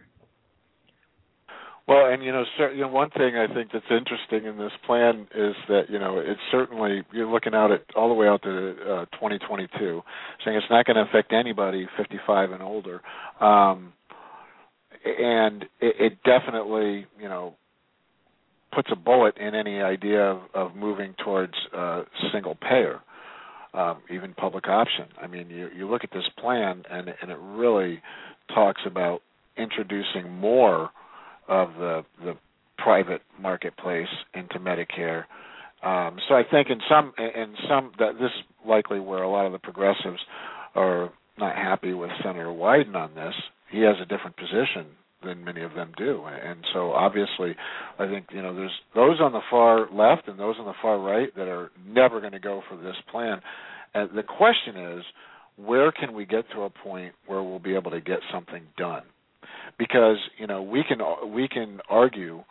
Well, 1.89 2.05
and 2.13 2.23
you 2.23 2.33
know, 2.33 2.45
cer- 2.59 2.75
you 2.75 2.83
know, 2.83 2.89
one 2.89 3.09
thing 3.09 3.37
I 3.37 3.47
think 3.53 3.71
that's 3.73 3.87
interesting 3.91 4.45
in 4.45 4.59
this 4.59 4.73
plan 4.85 5.27
is 5.35 5.55
that 5.69 5.85
you 5.89 5.99
know 5.99 6.19
it's 6.19 6.41
certainly 6.53 7.03
you're 7.13 7.31
looking 7.31 7.55
out 7.55 7.73
at 7.73 7.83
all 7.97 8.09
the 8.09 8.15
way 8.15 8.29
out 8.29 8.43
to 8.43 8.71
uh, 8.83 9.05
2022, 9.17 10.03
saying 10.45 10.57
it's 10.57 10.67
not 10.69 10.85
going 10.85 10.97
to 10.97 11.03
affect 11.03 11.33
anybody 11.33 11.89
55 11.97 12.53
and 12.53 12.63
older, 12.63 13.01
um, 13.41 13.95
and 15.03 15.63
it, 15.81 16.13
it 16.13 16.19
definitely 16.25 17.07
you 17.19 17.29
know 17.29 17.55
puts 18.75 18.91
a 18.93 18.97
bullet 18.97 19.39
in 19.39 19.55
any 19.55 19.81
idea 19.81 20.23
of, 20.23 20.41
of 20.53 20.77
moving 20.77 21.15
towards 21.25 21.55
uh, 21.75 22.03
single 22.35 22.57
payer, 22.57 23.01
um, 23.73 24.03
even 24.11 24.35
public 24.35 24.69
option. 24.69 25.07
I 25.23 25.27
mean, 25.27 25.49
you 25.49 25.71
you 25.75 25.89
look 25.89 26.05
at 26.05 26.11
this 26.13 26.29
plan 26.39 26.83
and 26.91 27.09
and 27.23 27.31
it 27.31 27.39
really 27.41 28.03
talks 28.55 28.83
about 28.85 29.23
introducing 29.57 30.31
more 30.31 30.91
of 31.49 31.71
the 31.75 32.05
the 32.23 32.35
private 32.77 33.23
marketplace 33.41 34.09
into 34.35 34.59
Medicare. 34.59 35.25
Um, 35.83 36.19
so 36.29 36.35
I 36.35 36.43
think 36.49 36.71
in 36.71 36.81
some 36.89 37.13
in 37.19 37.55
some 37.69 37.93
that 37.99 38.15
this 38.15 38.31
is 38.31 38.67
likely 38.67 39.01
where 39.01 39.23
a 39.23 39.31
lot 39.31 39.47
of 39.47 39.53
the 39.53 39.59
progressives 39.59 40.19
are 40.75 41.13
not 41.39 41.55
happy 41.57 41.93
with 41.95 42.11
Senator 42.23 42.47
Wyden 42.47 42.95
on 42.95 43.15
this. 43.15 43.35
He 43.71 43.81
has 43.83 43.97
a 44.03 44.07
different 44.07 44.37
position 44.37 44.87
than 45.25 45.45
many 45.45 45.63
of 45.63 45.75
them 45.75 45.93
do, 45.97 46.25
and 46.25 46.65
so 46.73 46.93
obviously, 46.93 47.55
I 47.99 48.07
think 48.07 48.27
you 48.31 48.43
know 48.43 48.55
there's 48.55 48.77
those 48.95 49.21
on 49.21 49.33
the 49.33 49.41
far 49.51 49.89
left 49.93 50.29
and 50.29 50.39
those 50.39 50.57
on 50.59 50.67
the 50.67 50.75
far 50.81 50.99
right 50.99 51.35
that 51.37 51.49
are 51.49 51.71
never 51.87 52.21
going 52.21 52.33
to 52.33 52.39
go 52.41 52.63
for 52.69 52.77
this 52.77 52.97
plan. 53.11 53.41
And 53.95 54.11
the 54.17 54.23
question 54.23 54.77
is, 54.77 55.05
where 55.57 55.91
can 55.93 56.15
we 56.15 56.25
get 56.25 56.45
to 56.55 56.63
a 56.63 56.71
point 56.71 57.15
where 57.27 57.43
we'll 57.43 57.59
be 57.59 57.75
able 57.75 57.91
to 57.91 58.01
get 58.01 58.19
something 58.33 58.63
done? 58.77 59.03
Because 59.79 60.17
you 60.39 60.47
know 60.47 60.63
we 60.63 60.85
can 60.87 60.99
we 61.33 61.49
can 61.49 61.81
argue 61.89 62.43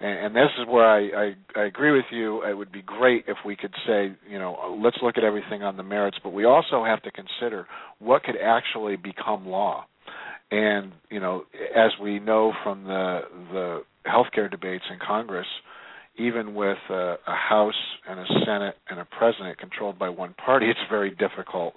and, 0.00 0.26
and 0.26 0.36
this 0.36 0.50
is 0.60 0.66
where 0.68 0.86
I, 0.86 1.00
I 1.00 1.60
I 1.60 1.64
agree 1.64 1.92
with 1.92 2.04
you. 2.10 2.42
It 2.44 2.54
would 2.54 2.72
be 2.72 2.82
great 2.82 3.24
if 3.28 3.38
we 3.44 3.56
could 3.56 3.74
say 3.86 4.12
you 4.28 4.38
know 4.38 4.56
uh, 4.62 4.70
let's 4.70 4.98
look 5.02 5.16
at 5.16 5.24
everything 5.24 5.62
on 5.62 5.76
the 5.76 5.82
merits 5.82 6.18
but 6.22 6.32
we 6.32 6.44
also 6.44 6.84
have 6.84 7.02
to 7.02 7.10
consider 7.10 7.66
what 7.98 8.22
could 8.22 8.36
actually 8.42 8.96
become 8.96 9.46
law. 9.46 9.86
And 10.50 10.92
you 11.10 11.20
know 11.20 11.44
as 11.74 11.92
we 12.00 12.18
know 12.18 12.52
from 12.62 12.84
the 12.84 13.20
the 13.52 13.82
healthcare 14.06 14.50
debates 14.50 14.84
in 14.90 14.98
Congress 15.04 15.46
even 16.18 16.54
with 16.54 16.78
a, 16.88 17.16
a 17.26 17.34
House 17.34 17.74
and 18.08 18.20
a 18.20 18.24
Senate 18.46 18.76
and 18.88 18.98
a 18.98 19.04
president 19.04 19.58
controlled 19.58 19.98
by 19.98 20.08
one 20.08 20.34
party, 20.34 20.66
it's 20.70 20.80
very 20.88 21.10
difficult 21.10 21.74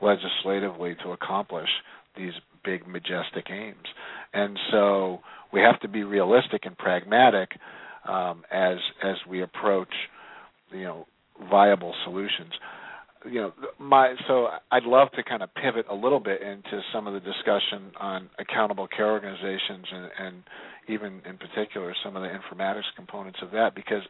legislatively 0.00 0.96
to 1.04 1.12
accomplish 1.12 1.68
these 2.16 2.32
big 2.64 2.86
majestic 2.86 3.50
aims. 3.50 3.86
And 4.32 4.58
so 4.70 5.20
we 5.52 5.60
have 5.60 5.80
to 5.80 5.88
be 5.88 6.04
realistic 6.04 6.62
and 6.64 6.76
pragmatic 6.76 7.50
um, 8.08 8.44
as 8.50 8.78
as 9.02 9.16
we 9.28 9.42
approach 9.42 9.92
you 10.72 10.84
know 10.84 11.06
viable 11.50 11.94
solutions. 12.04 12.52
You 13.24 13.40
know 13.40 13.52
my 13.78 14.14
so 14.26 14.48
I'd 14.70 14.84
love 14.84 15.08
to 15.12 15.22
kind 15.22 15.42
of 15.42 15.50
pivot 15.54 15.86
a 15.90 15.94
little 15.94 16.20
bit 16.20 16.42
into 16.42 16.80
some 16.92 17.06
of 17.06 17.14
the 17.14 17.20
discussion 17.20 17.92
on 18.00 18.30
accountable 18.38 18.88
care 18.88 19.10
organizations 19.10 19.86
and, 19.92 20.10
and 20.18 20.42
even 20.88 21.22
in 21.28 21.38
particular 21.38 21.94
some 22.02 22.16
of 22.16 22.22
the 22.22 22.28
informatics 22.28 22.90
components 22.96 23.38
of 23.42 23.52
that 23.52 23.74
because 23.74 24.02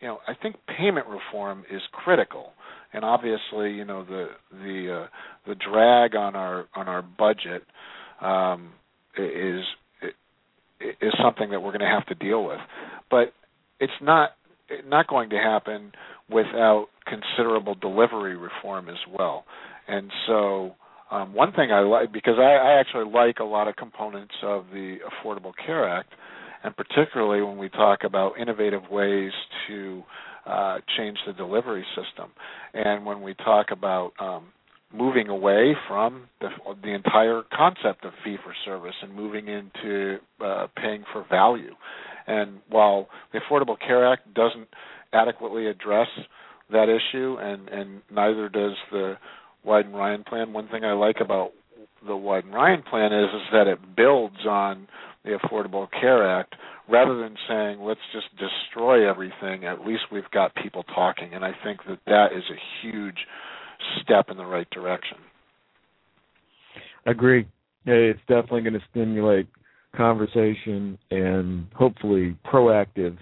you 0.00 0.06
know 0.06 0.18
I 0.28 0.34
think 0.34 0.56
payment 0.78 1.06
reform 1.08 1.64
is 1.70 1.82
critical 1.92 2.52
and 2.92 3.04
obviously 3.04 3.72
you 3.72 3.84
know 3.84 4.04
the 4.04 4.28
the 4.50 5.02
uh, 5.02 5.06
the 5.46 5.54
drag 5.54 6.14
on 6.14 6.34
our 6.34 6.66
on 6.74 6.88
our 6.88 7.02
budget 7.02 7.62
um, 8.20 8.70
is 9.16 9.64
is 10.80 11.12
something 11.22 11.50
that 11.50 11.60
we're 11.60 11.72
going 11.72 11.80
to 11.80 11.86
have 11.86 12.06
to 12.06 12.14
deal 12.14 12.44
with. 12.44 12.60
But 13.10 13.32
it's 13.80 13.92
not 14.00 14.30
not 14.86 15.06
going 15.06 15.30
to 15.30 15.36
happen 15.36 15.92
without 16.30 16.88
considerable 17.06 17.74
delivery 17.74 18.36
reform 18.36 18.88
as 18.88 18.98
well. 19.18 19.44
And 19.86 20.10
so, 20.26 20.74
um, 21.10 21.32
one 21.32 21.52
thing 21.52 21.72
I 21.72 21.80
like 21.80 22.12
because 22.12 22.34
I, 22.38 22.42
I 22.42 22.80
actually 22.80 23.10
like 23.10 23.38
a 23.38 23.44
lot 23.44 23.68
of 23.68 23.76
components 23.76 24.34
of 24.42 24.66
the 24.72 24.98
Affordable 25.08 25.52
Care 25.64 25.88
Act, 25.88 26.12
and 26.62 26.76
particularly 26.76 27.42
when 27.42 27.56
we 27.56 27.70
talk 27.70 28.00
about 28.04 28.38
innovative 28.38 28.82
ways 28.90 29.32
to 29.68 30.02
uh, 30.48 30.78
change 30.96 31.18
the 31.26 31.32
delivery 31.32 31.84
system, 31.94 32.30
and 32.74 33.04
when 33.04 33.22
we 33.22 33.34
talk 33.34 33.66
about 33.70 34.12
um, 34.18 34.46
moving 34.92 35.28
away 35.28 35.74
from 35.86 36.28
the, 36.40 36.48
the 36.82 36.94
entire 36.94 37.42
concept 37.54 38.04
of 38.04 38.12
fee 38.24 38.36
for 38.42 38.54
service 38.64 38.94
and 39.02 39.14
moving 39.14 39.48
into 39.48 40.16
uh, 40.42 40.66
paying 40.76 41.04
for 41.12 41.26
value. 41.28 41.74
And 42.26 42.60
while 42.68 43.08
the 43.32 43.40
Affordable 43.40 43.78
Care 43.78 44.10
Act 44.10 44.32
doesn't 44.34 44.68
adequately 45.12 45.66
address 45.66 46.08
that 46.70 46.88
issue, 46.88 47.36
and, 47.40 47.68
and 47.68 48.02
neither 48.10 48.48
does 48.48 48.72
the 48.90 49.14
Wyden 49.66 49.92
Ryan 49.92 50.24
plan, 50.24 50.52
one 50.52 50.68
thing 50.68 50.84
I 50.84 50.92
like 50.92 51.16
about 51.20 51.52
the 52.06 52.12
Wyden 52.12 52.52
Ryan 52.52 52.82
plan 52.82 53.12
is 53.12 53.28
is 53.34 53.46
that 53.52 53.66
it 53.66 53.78
builds 53.96 54.46
on 54.46 54.86
the 55.24 55.38
Affordable 55.38 55.88
Care 56.00 56.28
Act 56.28 56.54
rather 56.88 57.18
than 57.20 57.36
saying 57.48 57.80
let's 57.80 58.00
just 58.12 58.26
destroy 58.38 59.08
everything. 59.08 59.64
At 59.64 59.86
least 59.86 60.02
we've 60.12 60.30
got 60.32 60.54
people 60.54 60.82
talking, 60.94 61.34
and 61.34 61.44
I 61.44 61.52
think 61.64 61.80
that 61.88 61.98
that 62.06 62.28
is 62.34 62.44
a 62.50 62.86
huge 62.86 63.18
step 64.02 64.26
in 64.30 64.36
the 64.36 64.46
right 64.46 64.68
direction. 64.70 65.18
Agree. 67.06 67.46
Yeah, 67.86 67.94
It's 67.94 68.20
definitely 68.28 68.62
going 68.62 68.74
to 68.74 68.86
stimulate 68.90 69.48
conversation 69.96 70.98
and 71.10 71.66
hopefully 71.74 72.36
proactive 72.44 73.16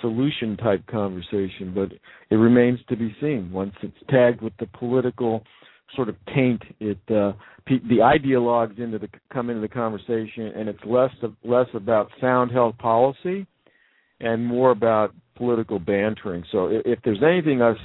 solution 0.00 0.56
type 0.58 0.86
conversation, 0.86 1.72
but 1.74 1.90
it 2.30 2.36
remains 2.36 2.78
to 2.88 2.96
be 2.96 3.14
seen. 3.20 3.50
Once 3.50 3.72
it's 3.82 3.96
tagged 4.10 4.42
with 4.42 4.52
the 4.58 4.66
political 4.78 5.42
sort 5.94 6.08
of 6.08 6.16
taint, 6.34 6.62
it 6.80 6.98
uh, 7.08 7.32
the 7.66 7.98
ideologues 7.98 8.78
into 8.78 8.98
the 8.98 9.08
come 9.32 9.50
into 9.50 9.60
the 9.60 9.68
conversation, 9.68 10.46
and 10.56 10.68
it's 10.68 10.84
less 10.86 11.10
of, 11.22 11.34
less 11.44 11.68
about 11.74 12.10
sound 12.20 12.50
health 12.50 12.76
policy 12.78 13.46
and 14.20 14.44
more 14.44 14.70
about 14.70 15.14
political 15.36 15.78
bantering. 15.78 16.44
So 16.52 16.66
if, 16.66 16.82
if 16.84 16.98
there's 17.04 17.22
anything 17.22 17.62
us 17.62 17.76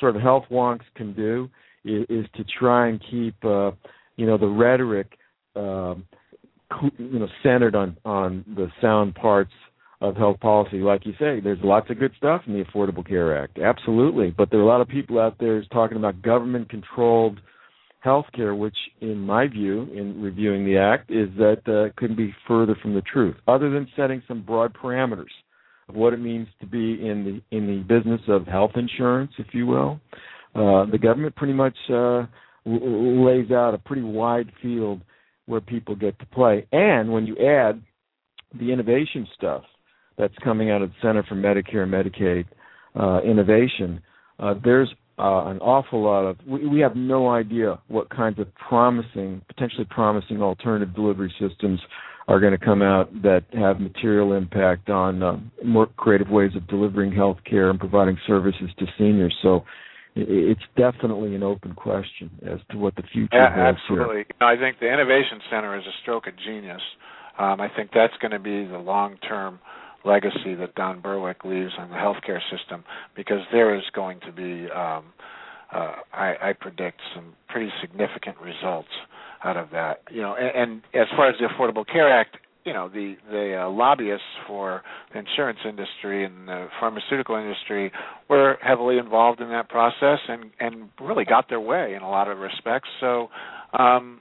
sort 0.00 0.14
of 0.14 0.22
health 0.22 0.44
wonks 0.50 0.84
can 0.94 1.12
do 1.14 1.48
is, 1.84 2.04
is 2.08 2.26
to 2.36 2.44
try 2.58 2.88
and 2.88 3.02
keep 3.10 3.34
uh, 3.44 3.72
you 4.16 4.26
know 4.26 4.38
the 4.38 4.46
rhetoric 4.46 5.18
um, 5.54 6.04
you 6.98 7.18
know 7.18 7.28
centered 7.42 7.74
on 7.74 7.96
on 8.04 8.44
the 8.56 8.68
sound 8.80 9.14
parts 9.14 9.52
of 10.00 10.16
health 10.16 10.40
policy. 10.40 10.78
Like 10.78 11.06
you 11.06 11.12
say, 11.18 11.40
there's 11.40 11.58
lots 11.62 11.90
of 11.90 11.98
good 11.98 12.12
stuff 12.16 12.42
in 12.46 12.52
the 12.52 12.64
Affordable 12.64 13.06
Care 13.06 13.42
Act, 13.42 13.58
absolutely. 13.58 14.30
But 14.30 14.50
there 14.50 14.60
are 14.60 14.64
a 14.64 14.66
lot 14.66 14.80
of 14.80 14.88
people 14.88 15.18
out 15.18 15.36
there 15.38 15.62
talking 15.72 15.96
about 15.96 16.22
government 16.22 16.68
controlled 16.68 17.40
health 18.00 18.26
care, 18.34 18.54
which, 18.54 18.76
in 19.00 19.18
my 19.18 19.48
view, 19.48 19.82
in 19.94 20.22
reviewing 20.22 20.64
the 20.64 20.78
act, 20.78 21.10
is 21.10 21.28
that 21.38 21.62
uh, 21.66 21.92
couldn't 21.98 22.16
be 22.16 22.34
further 22.46 22.76
from 22.80 22.94
the 22.94 23.02
truth. 23.02 23.36
Other 23.48 23.70
than 23.70 23.88
setting 23.96 24.22
some 24.28 24.42
broad 24.42 24.74
parameters 24.74 25.32
of 25.88 25.94
what 25.94 26.12
it 26.12 26.20
means 26.20 26.46
to 26.60 26.66
be 26.66 27.04
in 27.04 27.42
the 27.50 27.56
in 27.56 27.66
the 27.66 27.82
business 27.82 28.20
of 28.28 28.46
health 28.46 28.72
insurance, 28.76 29.32
if 29.38 29.46
you 29.52 29.66
will. 29.66 30.00
Uh, 30.54 30.86
the 30.90 30.98
government 31.00 31.34
pretty 31.36 31.52
much 31.52 31.76
uh, 31.92 32.26
lays 32.64 33.50
out 33.50 33.74
a 33.74 33.78
pretty 33.84 34.02
wide 34.02 34.50
field 34.62 35.00
where 35.46 35.60
people 35.60 35.94
get 35.94 36.18
to 36.18 36.26
play. 36.26 36.66
And 36.72 37.12
when 37.12 37.26
you 37.26 37.36
add 37.36 37.82
the 38.58 38.72
innovation 38.72 39.26
stuff 39.36 39.62
that's 40.18 40.34
coming 40.42 40.70
out 40.70 40.82
of 40.82 40.90
the 40.90 40.96
Center 41.02 41.22
for 41.22 41.34
Medicare 41.34 41.82
and 41.82 41.92
Medicaid 41.92 42.46
uh, 42.98 43.20
Innovation, 43.22 44.00
uh, 44.38 44.54
there's 44.64 44.92
uh, 45.18 45.46
an 45.46 45.58
awful 45.58 46.02
lot 46.02 46.24
of. 46.24 46.36
We, 46.46 46.66
we 46.66 46.80
have 46.80 46.94
no 46.94 47.30
idea 47.30 47.78
what 47.88 48.10
kinds 48.10 48.38
of 48.38 48.54
promising, 48.54 49.42
potentially 49.48 49.86
promising 49.88 50.42
alternative 50.42 50.94
delivery 50.94 51.32
systems 51.40 51.80
are 52.28 52.40
going 52.40 52.58
to 52.58 52.64
come 52.64 52.82
out 52.82 53.10
that 53.22 53.44
have 53.52 53.80
material 53.80 54.32
impact 54.32 54.90
on 54.90 55.22
uh, 55.22 55.38
more 55.64 55.86
creative 55.96 56.28
ways 56.28 56.50
of 56.56 56.66
delivering 56.66 57.12
health 57.12 57.38
care 57.48 57.70
and 57.70 57.78
providing 57.78 58.18
services 58.26 58.68
to 58.78 58.86
seniors. 58.98 59.34
So 59.42 59.64
it's 60.16 60.62
definitely 60.76 61.34
an 61.34 61.42
open 61.42 61.74
question 61.74 62.30
as 62.50 62.58
to 62.70 62.78
what 62.78 62.96
the 62.96 63.02
future 63.12 63.28
yeah, 63.32 63.54
holds 63.54 63.78
absolutely. 63.78 64.24
here. 64.40 64.48
I 64.48 64.56
think 64.56 64.80
the 64.80 64.92
Innovation 64.92 65.40
Center 65.50 65.78
is 65.78 65.84
a 65.84 65.92
stroke 66.02 66.26
of 66.26 66.34
genius. 66.44 66.80
Um, 67.38 67.60
I 67.60 67.68
think 67.74 67.90
that's 67.94 68.14
going 68.20 68.32
to 68.32 68.38
be 68.38 68.66
the 68.66 68.78
long-term 68.78 69.60
legacy 70.06 70.54
that 70.54 70.74
Don 70.74 71.00
Berwick 71.00 71.44
leaves 71.44 71.72
on 71.78 71.90
the 71.90 71.96
healthcare 71.96 72.40
system 72.50 72.84
because 73.14 73.40
there 73.52 73.74
is 73.76 73.82
going 73.94 74.20
to 74.20 74.32
be, 74.32 74.70
um, 74.70 75.06
uh, 75.72 75.92
I, 76.12 76.34
I 76.42 76.52
predict, 76.58 77.00
some 77.14 77.34
pretty 77.48 77.70
significant 77.80 78.36
results 78.40 78.88
out 79.44 79.56
of 79.56 79.70
that. 79.70 80.02
You 80.10 80.22
know, 80.22 80.36
and, 80.36 80.70
and 80.70 80.82
as 80.94 81.08
far 81.16 81.28
as 81.28 81.36
the 81.38 81.46
Affordable 81.46 81.86
Care 81.86 82.12
Act, 82.12 82.36
you 82.64 82.72
know, 82.72 82.88
the 82.88 83.14
the 83.30 83.62
uh, 83.62 83.70
lobbyists 83.70 84.26
for 84.46 84.82
the 85.12 85.20
insurance 85.20 85.60
industry 85.66 86.24
and 86.24 86.48
the 86.48 86.66
pharmaceutical 86.80 87.36
industry 87.36 87.92
were 88.28 88.58
heavily 88.60 88.98
involved 88.98 89.40
in 89.40 89.48
that 89.50 89.68
process 89.68 90.18
and 90.28 90.50
and 90.58 90.90
really 91.00 91.24
got 91.24 91.48
their 91.48 91.60
way 91.60 91.94
in 91.94 92.02
a 92.02 92.10
lot 92.10 92.28
of 92.28 92.38
respects. 92.38 92.88
So, 93.00 93.28
um, 93.78 94.20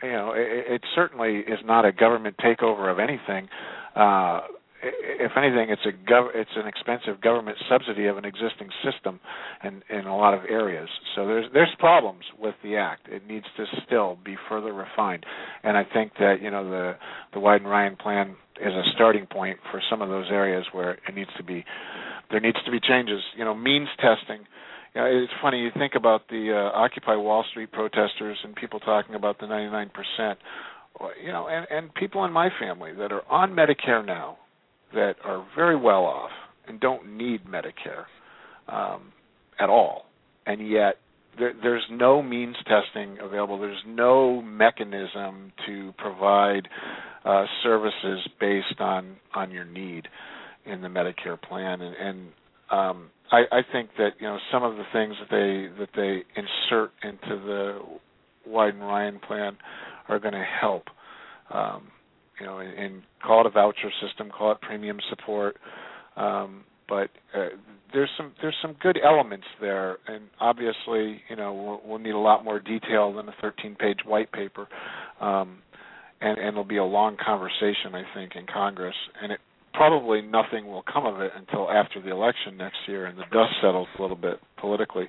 you 0.00 0.12
know, 0.12 0.32
it, 0.34 0.74
it 0.74 0.82
certainly 0.94 1.38
is 1.38 1.58
not 1.64 1.84
a 1.84 1.92
government 1.92 2.36
takeover 2.38 2.90
of 2.90 3.00
anything. 3.00 3.48
Uh, 3.96 4.42
if 4.82 5.32
anything, 5.36 5.70
it's 5.70 5.86
a 5.86 6.10
gov- 6.10 6.34
it's 6.34 6.50
an 6.56 6.66
expensive 6.66 7.20
government 7.20 7.56
subsidy 7.68 8.06
of 8.06 8.18
an 8.18 8.24
existing 8.24 8.68
system, 8.84 9.20
in 9.64 9.82
in 9.90 10.06
a 10.06 10.16
lot 10.16 10.34
of 10.34 10.40
areas. 10.48 10.88
So 11.14 11.26
there's 11.26 11.46
there's 11.52 11.74
problems 11.78 12.24
with 12.38 12.54
the 12.62 12.76
act. 12.76 13.08
It 13.08 13.26
needs 13.26 13.46
to 13.56 13.64
still 13.86 14.18
be 14.24 14.36
further 14.48 14.72
refined, 14.72 15.24
and 15.62 15.76
I 15.76 15.84
think 15.84 16.12
that 16.18 16.42
you 16.42 16.50
know 16.50 16.68
the 16.68 16.96
the 17.32 17.40
Wyden 17.40 17.64
Ryan 17.64 17.96
plan 17.96 18.36
is 18.60 18.72
a 18.72 18.82
starting 18.94 19.26
point 19.26 19.58
for 19.70 19.80
some 19.88 20.02
of 20.02 20.08
those 20.08 20.26
areas 20.30 20.66
where 20.72 20.92
it 20.92 21.14
needs 21.14 21.30
to 21.36 21.44
be 21.44 21.64
there 22.30 22.40
needs 22.40 22.58
to 22.64 22.70
be 22.70 22.80
changes. 22.80 23.20
You 23.36 23.44
know, 23.44 23.54
means 23.54 23.88
testing. 23.98 24.46
You 24.94 25.00
know, 25.00 25.06
it's 25.06 25.32
funny 25.40 25.60
you 25.60 25.70
think 25.78 25.94
about 25.94 26.28
the 26.28 26.52
uh, 26.52 26.76
Occupy 26.78 27.16
Wall 27.16 27.44
Street 27.50 27.72
protesters 27.72 28.36
and 28.44 28.54
people 28.54 28.78
talking 28.80 29.14
about 29.14 29.38
the 29.38 29.46
99 29.46 29.90
percent 29.90 30.38
you 31.24 31.32
know, 31.32 31.48
and 31.48 31.66
and 31.70 31.94
people 31.94 32.24
in 32.24 32.32
my 32.32 32.50
family 32.60 32.92
that 32.98 33.12
are 33.12 33.22
on 33.30 33.52
Medicare 33.52 34.04
now, 34.04 34.38
that 34.94 35.14
are 35.24 35.46
very 35.56 35.76
well 35.76 36.04
off 36.04 36.30
and 36.68 36.80
don't 36.80 37.16
need 37.16 37.44
Medicare 37.44 38.04
um, 38.68 39.12
at 39.58 39.68
all, 39.68 40.06
and 40.46 40.68
yet 40.68 40.96
there, 41.38 41.52
there's 41.62 41.84
no 41.90 42.22
means 42.22 42.56
testing 42.66 43.18
available. 43.20 43.58
There's 43.58 43.82
no 43.86 44.42
mechanism 44.42 45.52
to 45.66 45.92
provide 45.98 46.68
uh, 47.24 47.44
services 47.62 48.28
based 48.40 48.80
on 48.80 49.16
on 49.34 49.50
your 49.50 49.64
need 49.64 50.08
in 50.64 50.80
the 50.80 50.88
Medicare 50.88 51.40
plan, 51.40 51.80
and, 51.80 51.94
and 51.96 52.28
um, 52.70 53.10
I, 53.30 53.42
I 53.50 53.60
think 53.72 53.90
that 53.98 54.10
you 54.20 54.26
know 54.26 54.38
some 54.52 54.62
of 54.62 54.76
the 54.76 54.84
things 54.92 55.14
that 55.20 55.30
they 55.30 55.78
that 55.78 55.88
they 55.96 56.22
insert 56.36 56.92
into 57.02 57.44
the 57.44 57.80
Wyden 58.48 58.80
Ryan 58.80 59.20
plan 59.26 59.56
are 60.08 60.18
going 60.18 60.34
to 60.34 60.44
help. 60.60 60.84
Um, 61.52 61.88
you 62.40 62.46
know, 62.46 62.58
and, 62.58 62.72
and 62.78 63.02
call 63.24 63.40
it 63.40 63.46
a 63.46 63.50
voucher 63.50 63.90
system, 64.06 64.30
call 64.30 64.52
it 64.52 64.60
premium 64.60 64.98
support. 65.10 65.56
Um, 66.16 66.64
but 66.88 67.10
uh, 67.34 67.48
there's 67.92 68.10
some 68.16 68.32
there's 68.40 68.56
some 68.60 68.76
good 68.82 68.98
elements 69.02 69.46
there, 69.60 69.98
and 70.06 70.24
obviously, 70.40 71.22
you 71.28 71.36
know, 71.36 71.52
we'll, 71.54 71.80
we'll 71.84 71.98
need 71.98 72.14
a 72.14 72.18
lot 72.18 72.44
more 72.44 72.58
detail 72.58 73.12
than 73.14 73.28
a 73.28 73.32
13-page 73.42 74.00
white 74.04 74.30
paper, 74.32 74.68
um, 75.20 75.58
and, 76.20 76.38
and 76.38 76.48
it'll 76.48 76.64
be 76.64 76.76
a 76.76 76.84
long 76.84 77.16
conversation, 77.24 77.94
I 77.94 78.02
think, 78.14 78.32
in 78.36 78.46
Congress, 78.52 78.94
and 79.22 79.32
it 79.32 79.40
probably 79.72 80.20
nothing 80.20 80.66
will 80.66 80.84
come 80.90 81.06
of 81.06 81.20
it 81.20 81.32
until 81.36 81.70
after 81.70 82.00
the 82.00 82.10
election 82.10 82.56
next 82.56 82.76
year 82.86 83.06
and 83.06 83.16
the 83.16 83.24
dust 83.32 83.52
settles 83.62 83.88
a 83.98 84.02
little 84.02 84.16
bit 84.16 84.38
politically. 84.58 85.08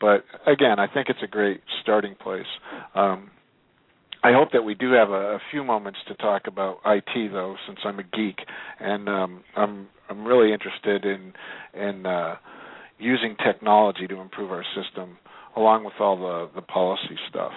But 0.00 0.24
again, 0.46 0.78
I 0.78 0.86
think 0.86 1.08
it's 1.08 1.22
a 1.22 1.26
great 1.26 1.60
starting 1.82 2.14
place. 2.14 2.46
Um, 2.94 3.30
I 4.24 4.32
hope 4.32 4.52
that 4.52 4.62
we 4.62 4.74
do 4.74 4.90
have 4.92 5.10
a, 5.10 5.34
a 5.34 5.38
few 5.50 5.62
moments 5.62 5.98
to 6.08 6.14
talk 6.14 6.46
about 6.46 6.78
IT 6.86 7.30
though, 7.30 7.56
since 7.66 7.78
I'm 7.84 7.98
a 7.98 8.02
geek 8.02 8.38
and 8.80 9.06
um, 9.06 9.44
I'm 9.54 9.86
I'm 10.08 10.24
really 10.24 10.50
interested 10.50 11.04
in 11.04 11.34
in 11.78 12.06
uh, 12.06 12.36
using 12.98 13.36
technology 13.44 14.06
to 14.06 14.20
improve 14.20 14.50
our 14.50 14.64
system, 14.74 15.18
along 15.56 15.84
with 15.84 15.92
all 16.00 16.16
the 16.16 16.50
the 16.54 16.62
policy 16.62 17.18
stuff. 17.28 17.52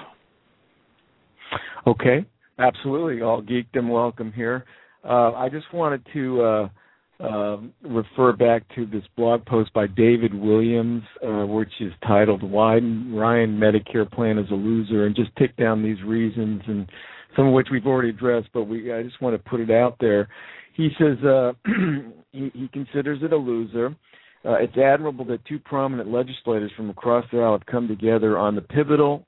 Okay, 1.88 2.26
absolutely. 2.60 3.22
All 3.22 3.42
geekdom 3.42 3.90
welcome 3.90 4.34
here. 4.34 4.66
Uh, 5.06 5.32
I 5.36 5.48
just 5.48 5.74
wanted 5.74 6.06
to 6.12 6.42
uh, 6.42 6.70
um, 7.20 7.74
refer 7.82 8.32
back 8.34 8.64
to 8.76 8.86
this 8.86 9.04
blog 9.16 9.46
post 9.46 9.74
by 9.74 9.88
David 9.88 10.34
Williams, 10.34 11.04
uh, 11.26 11.46
which 11.46 11.72
is 11.80 11.92
titled 12.06 12.44
"Why 12.44 12.76
Ryan 12.76 13.60
Medicare 13.60 14.10
Plan 14.10 14.38
is 14.38 14.50
a 14.52 14.56
Loser," 14.56 15.06
and 15.06 15.16
just 15.16 15.36
tick 15.36 15.56
down 15.58 15.84
these 15.84 16.02
reasons, 16.04 16.62
and 16.68 16.88
some 17.36 17.48
of 17.48 17.54
which 17.54 17.68
we've 17.72 17.88
already 17.88 18.10
addressed, 18.10 18.50
but 18.54 18.64
we 18.64 18.94
I 18.94 19.02
just 19.04 19.22
want 19.22 19.36
to 19.36 19.50
put 19.50 19.60
it 19.60 19.72
out 19.72 19.98
there. 20.00 20.28
He 20.74 20.90
says 21.00 21.18
uh, 21.24 21.54
he, 22.32 22.52
he 22.54 22.70
considers 22.72 23.20
it 23.24 23.34
a 23.34 23.38
loser. 23.38 23.96
Uh, 24.46 24.54
it's 24.54 24.78
admirable 24.78 25.26
that 25.26 25.44
two 25.46 25.60
prominent 25.60 26.12
legislators 26.12 26.72
from 26.78 26.90
across 26.90 27.26
the 27.32 27.40
aisle 27.40 27.54
have 27.54 27.66
come 27.66 27.88
together 27.88 28.38
on 28.38 28.56
the 28.56 28.62
pivotal 28.62 29.26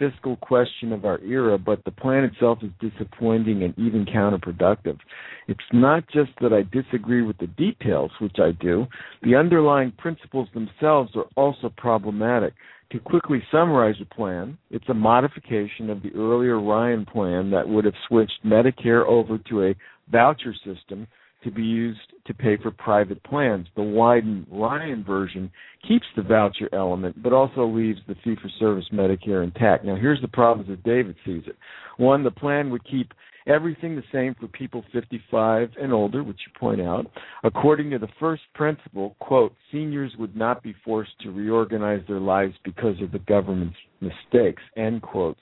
fiscal 0.00 0.36
question 0.36 0.92
of 0.92 1.04
our 1.04 1.20
era, 1.20 1.58
but 1.58 1.84
the 1.84 1.90
plan 1.90 2.24
itself 2.24 2.58
is 2.62 2.70
disappointing 2.80 3.62
and 3.62 3.78
even 3.78 4.06
counterproductive. 4.06 4.98
It's 5.46 5.60
not 5.72 6.04
just 6.08 6.30
that 6.40 6.52
I 6.52 6.62
disagree 6.62 7.22
with 7.22 7.38
the 7.38 7.46
details, 7.46 8.10
which 8.20 8.36
I 8.38 8.52
do, 8.52 8.86
the 9.22 9.36
underlying 9.36 9.92
principles 9.92 10.48
themselves 10.54 11.12
are 11.14 11.26
also 11.36 11.72
problematic. 11.76 12.54
To 12.92 12.98
quickly 12.98 13.40
summarize 13.52 13.96
the 14.00 14.06
plan, 14.06 14.58
it's 14.70 14.88
a 14.88 14.94
modification 14.94 15.90
of 15.90 16.02
the 16.02 16.12
earlier 16.16 16.58
Ryan 16.58 17.06
plan 17.06 17.50
that 17.50 17.68
would 17.68 17.84
have 17.84 17.94
switched 18.08 18.44
Medicare 18.44 19.06
over 19.06 19.38
to 19.48 19.64
a 19.66 19.74
voucher 20.10 20.54
system 20.64 21.06
to 21.44 21.50
be 21.50 21.62
used 21.62 22.00
to 22.26 22.34
pay 22.34 22.56
for 22.56 22.70
private 22.70 23.22
plans. 23.24 23.66
The 23.76 23.82
Wyden 23.82 24.46
Ryan 24.50 25.04
version 25.04 25.50
keeps 25.86 26.06
the 26.16 26.22
voucher 26.22 26.68
element, 26.72 27.22
but 27.22 27.32
also 27.32 27.66
leaves 27.66 28.00
the 28.06 28.14
fee 28.22 28.36
for 28.40 28.48
service 28.58 28.86
Medicare 28.92 29.42
intact. 29.42 29.84
Now, 29.84 29.96
here's 29.96 30.20
the 30.20 30.28
problems 30.28 30.70
as 30.70 30.78
David 30.84 31.16
sees 31.24 31.42
it. 31.46 31.56
One, 31.96 32.22
the 32.22 32.30
plan 32.30 32.70
would 32.70 32.84
keep 32.84 33.12
everything 33.46 33.96
the 33.96 34.02
same 34.12 34.34
for 34.38 34.46
people 34.48 34.84
55 34.92 35.70
and 35.80 35.92
older, 35.92 36.22
which 36.22 36.38
you 36.46 36.58
point 36.58 36.80
out. 36.80 37.06
According 37.42 37.90
to 37.90 37.98
the 37.98 38.08
first 38.18 38.42
principle, 38.54 39.16
quote, 39.18 39.54
seniors 39.72 40.12
would 40.18 40.36
not 40.36 40.62
be 40.62 40.74
forced 40.84 41.18
to 41.22 41.30
reorganize 41.30 42.02
their 42.06 42.20
lives 42.20 42.54
because 42.64 43.00
of 43.02 43.12
the 43.12 43.18
government's 43.20 43.76
mistakes, 44.00 44.62
end 44.76 45.02
quote. 45.02 45.38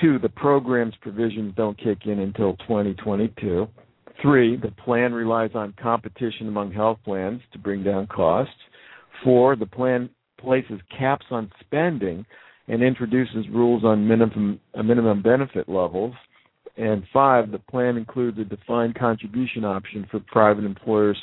Two, 0.00 0.18
the 0.18 0.28
program's 0.28 0.94
provisions 1.00 1.54
don't 1.56 1.78
kick 1.78 2.06
in 2.06 2.18
until 2.18 2.56
2022. 2.68 3.68
Three, 4.22 4.56
the 4.56 4.70
plan 4.70 5.12
relies 5.12 5.50
on 5.54 5.74
competition 5.82 6.46
among 6.46 6.72
health 6.72 6.98
plans 7.04 7.42
to 7.52 7.58
bring 7.58 7.82
down 7.82 8.06
costs. 8.06 8.54
Four, 9.24 9.56
the 9.56 9.66
plan 9.66 10.08
places 10.38 10.80
caps 10.96 11.26
on 11.30 11.50
spending 11.60 12.24
and 12.68 12.82
introduces 12.82 13.48
rules 13.50 13.84
on 13.84 14.06
minimum 14.06 14.60
uh, 14.74 14.82
minimum 14.82 15.22
benefit 15.22 15.68
levels. 15.68 16.14
And 16.76 17.02
five, 17.12 17.50
the 17.50 17.58
plan 17.58 17.96
includes 17.96 18.38
a 18.38 18.44
defined 18.44 18.94
contribution 18.94 19.64
option 19.64 20.06
for 20.10 20.20
private 20.20 20.64
employers 20.64 21.18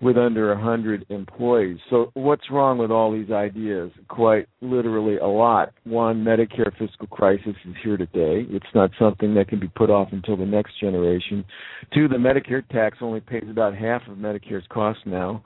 with 0.00 0.16
under 0.16 0.48
100 0.54 1.06
employees. 1.08 1.78
So, 1.90 2.10
what's 2.14 2.50
wrong 2.50 2.78
with 2.78 2.90
all 2.90 3.12
these 3.12 3.30
ideas? 3.30 3.90
Quite 4.08 4.46
literally 4.60 5.16
a 5.16 5.26
lot. 5.26 5.72
One, 5.84 6.24
Medicare 6.24 6.70
fiscal 6.78 7.08
crisis 7.08 7.56
is 7.64 7.74
here 7.82 7.96
today. 7.96 8.46
It's 8.48 8.66
not 8.74 8.90
something 8.98 9.34
that 9.34 9.48
can 9.48 9.58
be 9.58 9.68
put 9.68 9.90
off 9.90 10.08
until 10.12 10.36
the 10.36 10.46
next 10.46 10.78
generation. 10.80 11.44
Two, 11.92 12.06
the 12.06 12.16
Medicare 12.16 12.66
tax 12.68 12.98
only 13.00 13.20
pays 13.20 13.46
about 13.50 13.74
half 13.74 14.02
of 14.08 14.18
Medicare's 14.18 14.66
cost 14.70 15.00
now. 15.04 15.42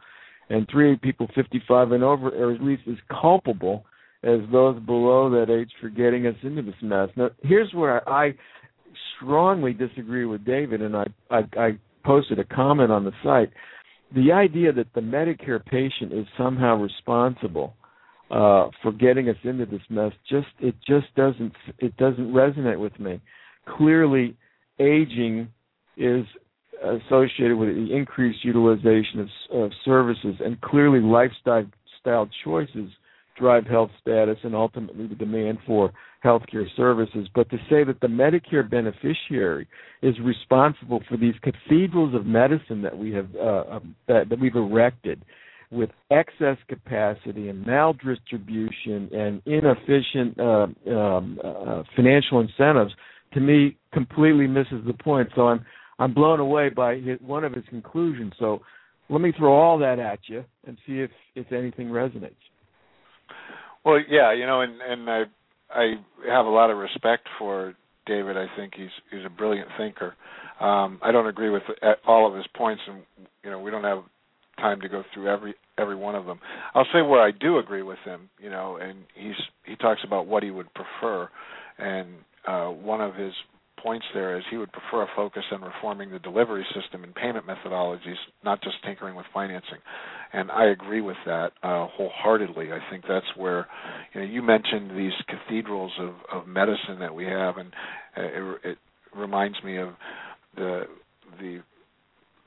And 0.51 0.69
three, 0.71 0.97
people 0.97 1.29
55 1.35 1.93
and 1.93 2.05
over 2.05 2.29
are 2.29 2.53
at 2.53 2.63
least 2.63 2.83
as 2.87 2.97
culpable 3.09 3.87
as 4.23 4.41
those 4.53 4.79
below 4.81 5.31
that 5.31 5.51
age 5.51 5.71
for 5.81 5.89
getting 5.89 6.27
us 6.27 6.37
into 6.43 6.61
this 6.61 6.75
mess. 6.83 7.09
Now, 7.17 7.31
here's 7.43 7.73
where 7.73 8.07
I 8.09 8.35
strongly 9.17 9.73
disagree 9.73 10.27
with 10.27 10.45
David, 10.45 10.83
and 10.83 10.95
I, 10.95 11.07
I, 11.31 11.41
I 11.57 11.79
posted 12.05 12.39
a 12.39 12.45
comment 12.45 12.93
on 12.93 13.05
the 13.05 13.13
site 13.25 13.51
the 14.15 14.33
idea 14.33 14.73
that 14.73 14.93
the 14.95 15.01
Medicare 15.01 15.65
patient 15.65 16.13
is 16.13 16.27
somehow 16.37 16.77
responsible 16.77 17.75
uh, 18.31 18.69
for 18.83 18.93
getting 18.93 19.29
us 19.29 19.37
into 19.45 19.67
this 19.67 19.83
mess 19.91 20.13
just 20.29 20.49
it 20.61 20.75
just 20.87 21.15
doesn't 21.17 21.53
it 21.79 21.97
doesn't 21.97 22.33
resonate 22.33 22.79
with 22.79 22.99
me. 22.99 23.21
Clearly, 23.77 24.37
aging 24.79 25.49
is 25.97 26.25
associated 26.83 27.57
with 27.57 27.69
the 27.69 27.95
increased 27.95 28.45
utilization 28.45 29.21
of, 29.21 29.29
of 29.53 29.71
services, 29.85 30.35
and 30.41 30.61
clearly 30.61 31.01
lifestyle 31.01 32.29
choices 32.45 32.91
drive 33.37 33.67
health 33.67 33.91
status 34.01 34.39
and 34.43 34.55
ultimately 34.55 35.07
the 35.07 35.15
demand 35.15 35.59
for 35.67 35.93
healthcare 36.25 36.67
services. 36.77 37.29
But 37.35 37.51
to 37.51 37.57
say 37.69 37.85
that 37.85 38.01
the 38.01 38.07
Medicare 38.07 38.69
beneficiary 38.69 39.67
is 40.03 40.15
responsible 40.21 41.03
for 41.09 41.17
these 41.17 41.35
cathedrals 41.43 42.15
of 42.15 42.27
medicine 42.27 42.83
that 42.83 42.97
we 42.97 43.13
have 43.13 43.29
uh, 43.37 43.65
um, 43.71 43.97
that, 44.09 44.29
that 44.29 44.39
we've 44.39 44.55
erected 44.55 45.25
with 45.71 45.91
excess 46.11 46.59
capacity 46.69 47.49
and 47.49 47.65
maldistribution 47.65 49.13
and 49.15 49.43
inefficient 49.47 50.39
uh, 50.39 50.67
um, 50.95 51.39
uh, 51.43 51.83
financial 51.97 52.41
incentives, 52.41 52.93
to 53.33 53.41
me, 53.41 53.77
completely 53.93 54.47
misses 54.47 54.85
the 54.87 54.93
point. 54.93 55.29
So 55.35 55.49
I'm 55.49 55.65
I'm 55.99 56.13
blown 56.15 56.41
away 56.41 56.69
by 56.69 56.97
his, 56.97 57.19
one 57.21 57.45
of 57.45 57.53
his 57.53 57.65
conclusions. 57.71 58.33
So 58.39 58.61
let 59.09 59.21
me 59.21 59.33
throw 59.37 59.53
all 59.53 59.79
that 59.79 59.99
at 59.99 60.21
you 60.27 60.45
and 60.67 60.77
see 60.87 61.01
if 61.01 61.11
if 61.35 61.51
anything 61.53 61.89
resonates. 61.89 62.35
Well, 63.85 64.01
yeah, 64.09 64.33
you 64.33 64.47
know, 64.47 64.61
and 64.61 64.81
and 64.81 65.11
I 65.11 65.23
I 65.75 65.95
have 66.29 66.47
a 66.47 66.51
lot 66.51 66.71
of 66.71 66.79
respect 66.79 67.29
for 67.39 67.75
David. 68.07 68.37
I 68.37 68.47
think 68.57 68.75
he's 68.77 68.91
he's 69.11 69.25
a 69.25 69.31
brilliant 69.31 69.69
thinker. 69.79 70.15
Um, 70.61 71.01
I 71.03 71.11
don't 71.11 71.27
agree 71.27 71.51
with 71.51 71.63
all 72.07 72.29
of 72.29 72.37
his 72.37 72.47
points, 72.55 72.83
and 72.87 73.03
you 73.43 73.51
know, 73.51 73.61
we 73.61 73.71
don't 73.71 73.85
have 73.85 74.05
time 74.59 74.81
to 74.81 74.89
go 74.89 75.03
through 75.13 75.29
every 75.29 75.55
every 75.79 75.97
one 75.97 76.15
of 76.15 76.27
them. 76.27 76.39
I'll 76.75 76.87
say 76.93 77.03
where 77.03 77.23
I 77.23 77.31
do 77.31 77.59
agree 77.59 77.83
with 77.83 77.99
him, 78.05 78.29
you 78.41 78.51
know, 78.51 78.79
and 78.81 78.99
he's 79.15 79.35
he 79.65 79.77
talks 79.77 80.01
about 80.05 80.27
what 80.27 80.43
he 80.43 80.51
would 80.51 80.69
prefer, 80.75 81.29
and 81.79 82.09
uh, 82.47 82.69
one 82.69 83.01
of 83.01 83.15
his 83.15 83.33
points 83.83 84.07
there 84.15 84.37
is 84.39 84.45
he 84.51 84.57
would 84.57 84.71
prefer 84.73 85.03
a 85.03 85.07
focus 85.17 85.43
on 85.51 85.63
reforming 85.63 86.11
the 86.11 86.19
delivery 86.21 86.65
system 86.75 87.03
and 87.03 87.15
payment 87.15 87.45
methodologies, 87.47 88.17
not 88.45 88.63
just 88.63 88.77
tinkering 88.85 89.17
with 89.17 89.27
financing. 89.35 89.79
And 90.33 90.51
I 90.51 90.67
agree 90.67 91.03
with 91.03 91.17
that 91.27 91.53
uh, 91.63 91.87
wholeheartedly. 91.89 92.73
I 92.73 92.79
think 92.91 93.05
that's 93.07 93.27
where 93.37 93.67
you 94.15 94.21
know 94.21 94.27
you 94.27 94.43
mentioned 94.43 94.97
these 94.97 95.13
cathedrals 95.29 95.93
of, 96.01 96.15
of 96.33 96.49
medicine 96.49 96.99
that 97.01 97.15
we 97.15 97.25
have, 97.25 97.59
and 97.59 97.73
uh, 98.17 98.23
it, 98.23 98.61
it 98.65 98.79
reminds 99.15 99.63
me 99.63 99.77
of 99.79 99.91
the 100.57 100.83
the 101.39 101.63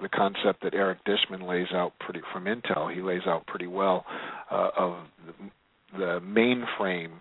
the 0.01 0.09
concept 0.09 0.63
that 0.63 0.73
Eric 0.73 0.99
Dishman 1.05 1.47
lays 1.47 1.67
out 1.73 1.93
pretty 1.99 2.21
from 2.33 2.45
Intel. 2.45 2.93
He 2.93 3.01
lays 3.01 3.21
out 3.27 3.45
pretty 3.47 3.67
well 3.67 4.03
uh, 4.51 4.69
of 4.77 4.95
the, 5.25 5.97
the 5.97 6.19
mainframe 6.21 7.11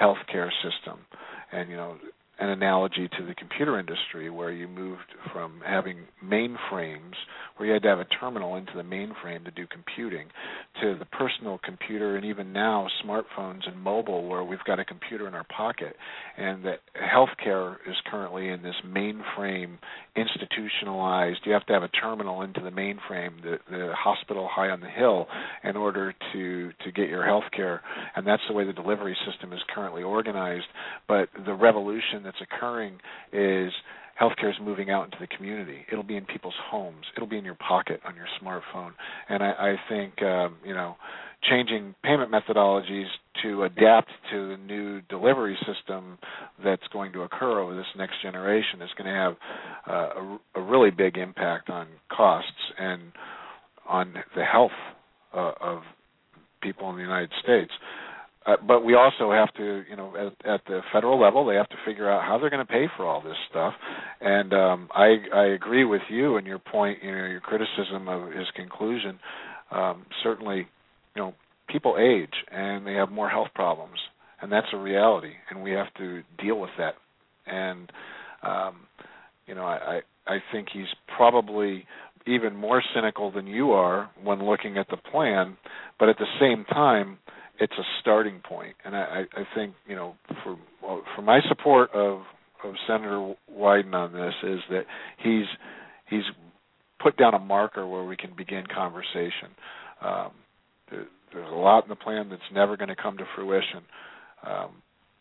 healthcare 0.00 0.50
system, 0.62 1.00
and 1.52 1.68
you 1.68 1.76
know 1.76 1.96
an 2.38 2.48
analogy 2.48 3.08
to 3.08 3.26
the 3.26 3.34
computer 3.34 3.78
industry 3.78 4.30
where 4.30 4.50
you 4.50 4.66
moved 4.66 5.14
from 5.32 5.60
having 5.64 5.98
mainframes 6.24 7.14
where 7.56 7.68
you 7.68 7.72
had 7.72 7.82
to 7.82 7.88
have 7.88 8.00
a 8.00 8.04
terminal 8.06 8.56
into 8.56 8.72
the 8.76 8.82
mainframe 8.82 9.44
to 9.44 9.50
do 9.52 9.66
computing 9.68 10.26
to 10.82 10.96
the 10.98 11.04
personal 11.04 11.58
computer 11.62 12.16
and 12.16 12.24
even 12.24 12.52
now 12.52 12.88
smartphones 13.04 13.68
and 13.68 13.80
mobile 13.80 14.26
where 14.26 14.42
we've 14.42 14.64
got 14.66 14.80
a 14.80 14.84
computer 14.84 15.28
in 15.28 15.34
our 15.34 15.44
pocket. 15.44 15.94
And 16.36 16.64
that 16.64 16.80
healthcare 16.96 17.76
is 17.88 17.94
currently 18.10 18.48
in 18.48 18.62
this 18.62 18.74
mainframe 18.84 19.78
institutionalized. 20.16 21.40
You 21.44 21.52
have 21.52 21.66
to 21.66 21.72
have 21.72 21.84
a 21.84 21.88
terminal 21.88 22.42
into 22.42 22.60
the 22.60 22.70
mainframe 22.70 23.40
the, 23.42 23.58
the 23.70 23.92
hospital 23.96 24.48
high 24.50 24.70
on 24.70 24.80
the 24.80 24.88
hill 24.88 25.28
in 25.62 25.76
order 25.76 26.12
to 26.32 26.72
to 26.84 26.92
get 26.92 27.08
your 27.08 27.22
healthcare. 27.22 27.80
And 28.16 28.26
that's 28.26 28.42
the 28.48 28.54
way 28.54 28.64
the 28.64 28.72
delivery 28.72 29.16
system 29.30 29.52
is 29.52 29.60
currently 29.72 30.02
organized. 30.02 30.66
But 31.06 31.28
the 31.46 31.54
revolution 31.54 32.23
that's 32.24 32.40
occurring 32.40 32.98
is 33.32 33.72
healthcare 34.20 34.50
is 34.50 34.56
moving 34.62 34.90
out 34.90 35.04
into 35.04 35.16
the 35.20 35.26
community. 35.26 35.78
It'll 35.90 36.04
be 36.04 36.16
in 36.16 36.24
people's 36.24 36.54
homes. 36.70 37.04
It'll 37.16 37.28
be 37.28 37.38
in 37.38 37.44
your 37.44 37.56
pocket 37.56 38.00
on 38.06 38.14
your 38.16 38.26
smartphone. 38.40 38.92
And 39.28 39.42
I, 39.42 39.50
I 39.50 39.74
think 39.88 40.22
um, 40.22 40.56
you 40.64 40.74
know, 40.74 40.96
changing 41.48 41.94
payment 42.02 42.30
methodologies 42.30 43.08
to 43.42 43.64
adapt 43.64 44.10
to 44.30 44.48
the 44.50 44.56
new 44.56 45.00
delivery 45.02 45.56
system 45.66 46.18
that's 46.64 46.86
going 46.92 47.12
to 47.12 47.22
occur 47.22 47.58
over 47.60 47.74
this 47.74 47.86
next 47.96 48.22
generation 48.22 48.80
is 48.80 48.90
going 48.96 49.12
to 49.12 49.14
have 49.14 49.34
uh, 49.88 49.92
a, 49.92 50.38
a 50.56 50.62
really 50.62 50.90
big 50.90 51.16
impact 51.16 51.68
on 51.68 51.86
costs 52.10 52.50
and 52.78 53.12
on 53.88 54.14
the 54.34 54.44
health 54.44 54.70
uh, 55.34 55.52
of 55.60 55.82
people 56.62 56.88
in 56.90 56.96
the 56.96 57.02
United 57.02 57.30
States. 57.42 57.70
Uh, 58.46 58.56
but 58.66 58.84
we 58.84 58.94
also 58.94 59.32
have 59.32 59.52
to, 59.54 59.82
you 59.88 59.96
know, 59.96 60.14
at, 60.16 60.46
at 60.48 60.60
the 60.66 60.80
federal 60.92 61.20
level, 61.20 61.46
they 61.46 61.54
have 61.54 61.68
to 61.68 61.76
figure 61.86 62.10
out 62.10 62.22
how 62.22 62.38
they're 62.38 62.50
going 62.50 62.64
to 62.64 62.70
pay 62.70 62.86
for 62.96 63.06
all 63.06 63.22
this 63.22 63.36
stuff. 63.50 63.72
And 64.20 64.52
um, 64.52 64.88
I, 64.94 65.16
I 65.34 65.46
agree 65.46 65.84
with 65.84 66.02
you 66.10 66.36
and 66.36 66.46
your 66.46 66.58
point, 66.58 66.98
you 67.02 67.10
know, 67.10 67.26
your 67.26 67.40
criticism 67.40 68.08
of 68.08 68.32
his 68.32 68.46
conclusion. 68.54 69.18
Um, 69.70 70.04
certainly, 70.22 70.66
you 71.16 71.22
know, 71.22 71.34
people 71.68 71.96
age 71.98 72.34
and 72.52 72.86
they 72.86 72.94
have 72.94 73.10
more 73.10 73.28
health 73.28 73.48
problems, 73.54 73.98
and 74.42 74.52
that's 74.52 74.66
a 74.72 74.76
reality, 74.76 75.32
and 75.50 75.62
we 75.62 75.70
have 75.72 75.92
to 75.94 76.22
deal 76.38 76.60
with 76.60 76.70
that. 76.78 76.94
And 77.46 77.90
um, 78.42 78.76
you 79.46 79.54
know, 79.54 79.64
I, 79.64 80.00
I 80.26 80.38
think 80.52 80.68
he's 80.72 80.86
probably 81.16 81.86
even 82.26 82.56
more 82.56 82.82
cynical 82.94 83.30
than 83.30 83.46
you 83.46 83.72
are 83.72 84.10
when 84.22 84.44
looking 84.44 84.78
at 84.78 84.88
the 84.88 84.96
plan, 84.96 85.56
but 85.98 86.08
at 86.08 86.16
the 86.18 86.26
same 86.40 86.64
time 86.64 87.18
it's 87.60 87.72
a 87.78 87.84
starting 88.00 88.40
point, 88.40 88.74
and 88.84 88.96
I, 88.96 89.24
I 89.32 89.44
think 89.54 89.74
you 89.86 89.94
know 89.94 90.14
for 90.42 90.56
for 91.14 91.22
my 91.22 91.40
support 91.48 91.90
of 91.94 92.22
of 92.64 92.74
Senator 92.86 93.34
Wyden 93.52 93.94
on 93.94 94.12
this 94.12 94.34
is 94.42 94.60
that 94.70 94.84
he's 95.22 95.46
he's 96.08 96.24
put 97.00 97.16
down 97.16 97.34
a 97.34 97.38
marker 97.38 97.86
where 97.86 98.04
we 98.04 98.16
can 98.16 98.30
begin 98.36 98.64
conversation. 98.66 99.50
Um, 100.02 100.30
there, 100.90 101.06
there's 101.32 101.52
a 101.52 101.56
lot 101.56 101.84
in 101.84 101.88
the 101.88 101.96
plan 101.96 102.28
that's 102.30 102.42
never 102.52 102.76
going 102.76 102.88
to 102.88 102.96
come 102.96 103.18
to 103.18 103.24
fruition, 103.34 103.82
um, 104.46 104.70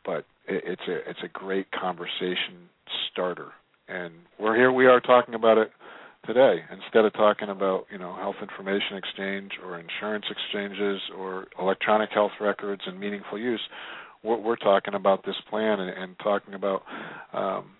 but 0.06 0.26
it, 0.48 0.64
it's 0.66 0.82
a 0.88 1.10
it's 1.10 1.20
a 1.24 1.28
great 1.28 1.68
conversation 1.72 2.70
starter, 3.12 3.50
and 3.88 4.14
we're 4.40 4.56
here. 4.56 4.72
We 4.72 4.88
are 4.88 5.00
talking 5.00 5.36
about 5.36 5.58
it 5.58 5.72
today 6.26 6.62
instead 6.72 7.06
of 7.06 7.14
talking 7.14 7.50
about 7.50 7.86
you 7.92 7.98
know 7.98 8.16
health 8.16 8.36
information 8.42 8.98
exchange 8.98 9.52
or 9.64 9.80
insurance 9.80 10.26
exchanges 10.30 11.02
or 11.18 11.48
electronic 11.60 12.10
health 12.12 12.32
records 12.40 12.82
and 12.86 13.00
meaningful 13.00 13.38
use 13.38 13.62
we're, 14.24 14.38
we're 14.38 14.56
talking 14.56 14.94
about 14.94 15.26
this 15.26 15.36
plan 15.50 15.80
and, 15.80 15.90
and 15.90 16.16
talking 16.20 16.54
about 16.54 16.84
um, 17.34 17.72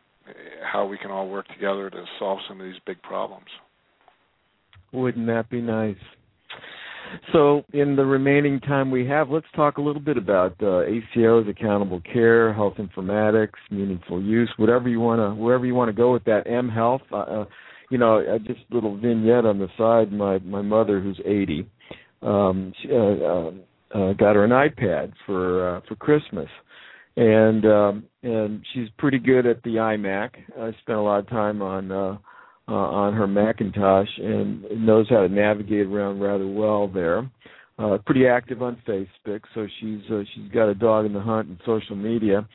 how 0.64 0.86
we 0.86 0.98
can 0.98 1.10
all 1.10 1.30
work 1.30 1.48
together 1.48 1.90
to 1.90 2.04
solve 2.20 2.40
some 2.48 2.60
of 2.60 2.66
these 2.66 2.80
big 2.86 3.02
problems 3.02 3.48
wouldn't 4.92 5.28
that 5.28 5.50
be 5.50 5.62
nice 5.62 5.98
so, 7.32 7.64
in 7.74 7.96
the 7.96 8.06
remaining 8.06 8.60
time 8.62 8.90
we 8.90 9.06
have, 9.08 9.30
let's 9.30 9.46
talk 9.56 9.78
a 9.78 9.82
little 9.82 10.02
bit 10.02 10.18
about 10.18 10.54
uh, 10.62 10.82
ACOs, 11.16 11.48
accountable 11.48 12.02
care, 12.12 12.54
health 12.54 12.76
informatics, 12.78 13.52
meaningful 13.70 14.22
use, 14.22 14.52
whatever 14.58 14.90
you 14.90 15.00
want 15.00 15.20
to, 15.20 15.40
wherever 15.40 15.66
you 15.66 15.76
want 15.76 15.90
to 15.90 15.94
go 15.94 16.12
with 16.12 16.24
that. 16.24 16.48
mHealth. 16.48 17.02
Uh, 17.12 17.18
uh 17.18 17.46
you 17.94 18.00
know, 18.00 18.18
uh, 18.26 18.40
just 18.40 18.62
little 18.72 18.98
vignette 18.98 19.46
on 19.46 19.60
the 19.60 19.68
side. 19.78 20.12
My 20.12 20.40
my 20.40 20.64
mother, 20.64 21.00
who's 21.00 21.22
80, 21.24 21.70
um, 22.24 22.74
she, 22.82 22.90
uh, 22.92 22.96
uh, 22.96 23.52
uh, 23.94 24.14
got 24.14 24.36
her 24.36 24.44
an 24.44 24.50
iPad 24.50 25.14
for 25.28 25.78
uh, 25.78 25.82
for 25.88 25.96
Christmas, 25.98 26.50
and 27.18 27.64
um, 27.68 28.04
and 28.24 28.66
she's 28.74 28.88
pretty 28.98 29.20
good 29.20 29.46
at 29.46 29.62
the 29.62 29.76
iMac. 29.76 30.32
I 30.60 30.72
spent 30.82 30.98
a 30.98 31.02
lot 31.02 31.20
of 31.20 31.30
time 31.30 31.62
on 31.62 31.92
uh, 31.92 32.18
uh, 32.68 32.72
on 32.74 33.14
her 33.14 33.28
Macintosh 33.28 34.10
and 34.18 34.64
knows 34.84 35.06
how 35.08 35.22
to 35.22 35.30
navigate 35.30 35.86
around 35.86 36.20
rather 36.20 36.48
well 36.48 36.88
there. 36.88 37.30
Uh, 37.78 38.00
pretty 38.08 38.26
active 38.26 38.64
on 38.64 38.82
Facebook, 38.88 39.42
so 39.54 39.68
she's 39.80 40.02
uh, 40.12 40.24
she's 40.34 40.52
got 40.52 40.68
a 40.68 40.74
dog 40.74 41.06
in 41.06 41.14
the 41.14 41.22
hunt 41.22 41.48
in 41.48 41.60
social 41.64 41.96
media. 41.96 42.48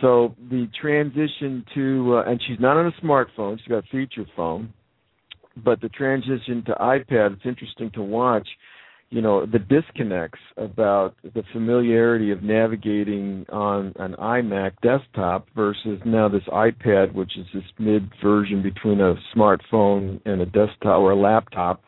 So 0.00 0.34
the 0.50 0.68
transition 0.78 1.64
to, 1.74 2.16
uh, 2.16 2.30
and 2.30 2.40
she's 2.46 2.60
not 2.60 2.76
on 2.76 2.86
a 2.86 3.04
smartphone; 3.04 3.58
she's 3.58 3.68
got 3.68 3.84
a 3.84 3.88
feature 3.90 4.26
phone. 4.36 4.72
But 5.64 5.80
the 5.80 5.88
transition 5.88 6.62
to 6.66 6.74
iPad, 6.74 7.32
it's 7.32 7.46
interesting 7.46 7.90
to 7.92 8.02
watch. 8.02 8.46
You 9.08 9.22
know 9.22 9.46
the 9.46 9.60
disconnects 9.60 10.40
about 10.56 11.14
the 11.22 11.44
familiarity 11.52 12.32
of 12.32 12.42
navigating 12.42 13.46
on 13.50 13.92
an 13.96 14.16
iMac 14.18 14.72
desktop 14.82 15.46
versus 15.54 16.00
now 16.04 16.28
this 16.28 16.42
iPad, 16.52 17.14
which 17.14 17.38
is 17.38 17.46
this 17.54 17.62
mid 17.78 18.10
version 18.22 18.62
between 18.62 19.00
a 19.00 19.14
smartphone 19.34 20.20
and 20.26 20.42
a 20.42 20.46
desktop 20.46 20.98
or 20.98 21.12
a 21.12 21.16
laptop, 21.16 21.82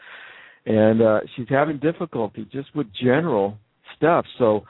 and 0.64 1.02
uh, 1.02 1.20
she's 1.34 1.48
having 1.50 1.78
difficulty 1.78 2.48
just 2.52 2.74
with 2.74 2.86
general 3.02 3.58
stuff. 3.96 4.24
So 4.38 4.62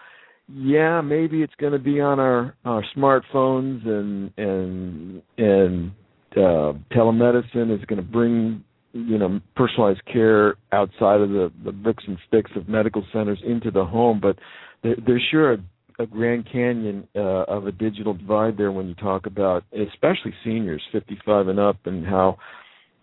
yeah, 0.51 1.01
maybe 1.03 1.43
it's 1.43 1.55
going 1.57 1.73
to 1.73 1.79
be 1.79 2.01
on 2.01 2.19
our 2.19 2.55
our 2.65 2.83
smartphones 2.97 3.87
and 3.87 4.33
and 4.39 5.23
and 5.37 5.93
uh, 6.33 6.73
telemedicine. 6.91 7.75
Is 7.75 7.85
going 7.85 8.03
to 8.03 8.11
bring 8.11 8.65
you 8.93 9.19
know 9.19 9.41
personalized 9.55 10.05
care 10.07 10.57
outside 10.73 11.21
of 11.21 11.29
the 11.31 11.53
the 11.65 11.73
bricks 11.73 12.05
and 12.07 12.19
sticks 12.27 12.51
of 12.57 12.69
medical 12.69 13.05
centers 13.13 13.41
into 13.47 13.71
the 13.71 13.85
home, 13.85 14.21
but 14.21 14.39
there, 14.83 14.97
there's 15.07 15.27
sure 15.31 15.53
a, 15.53 15.59
a 15.99 16.07
Grand 16.07 16.49
Canyon 16.51 17.07
uh, 17.15 17.45
of 17.45 17.67
a 17.67 17.73
digital 17.73 18.15
divide 18.15 18.57
there 18.57 18.73
when 18.73 18.89
you 18.89 18.95
talk 18.95 19.27
about 19.27 19.65
especially 19.73 20.33
seniors 20.45 20.83
55 20.93 21.49
and 21.49 21.61
up 21.61 21.77
and 21.85 22.07
how 22.07 22.39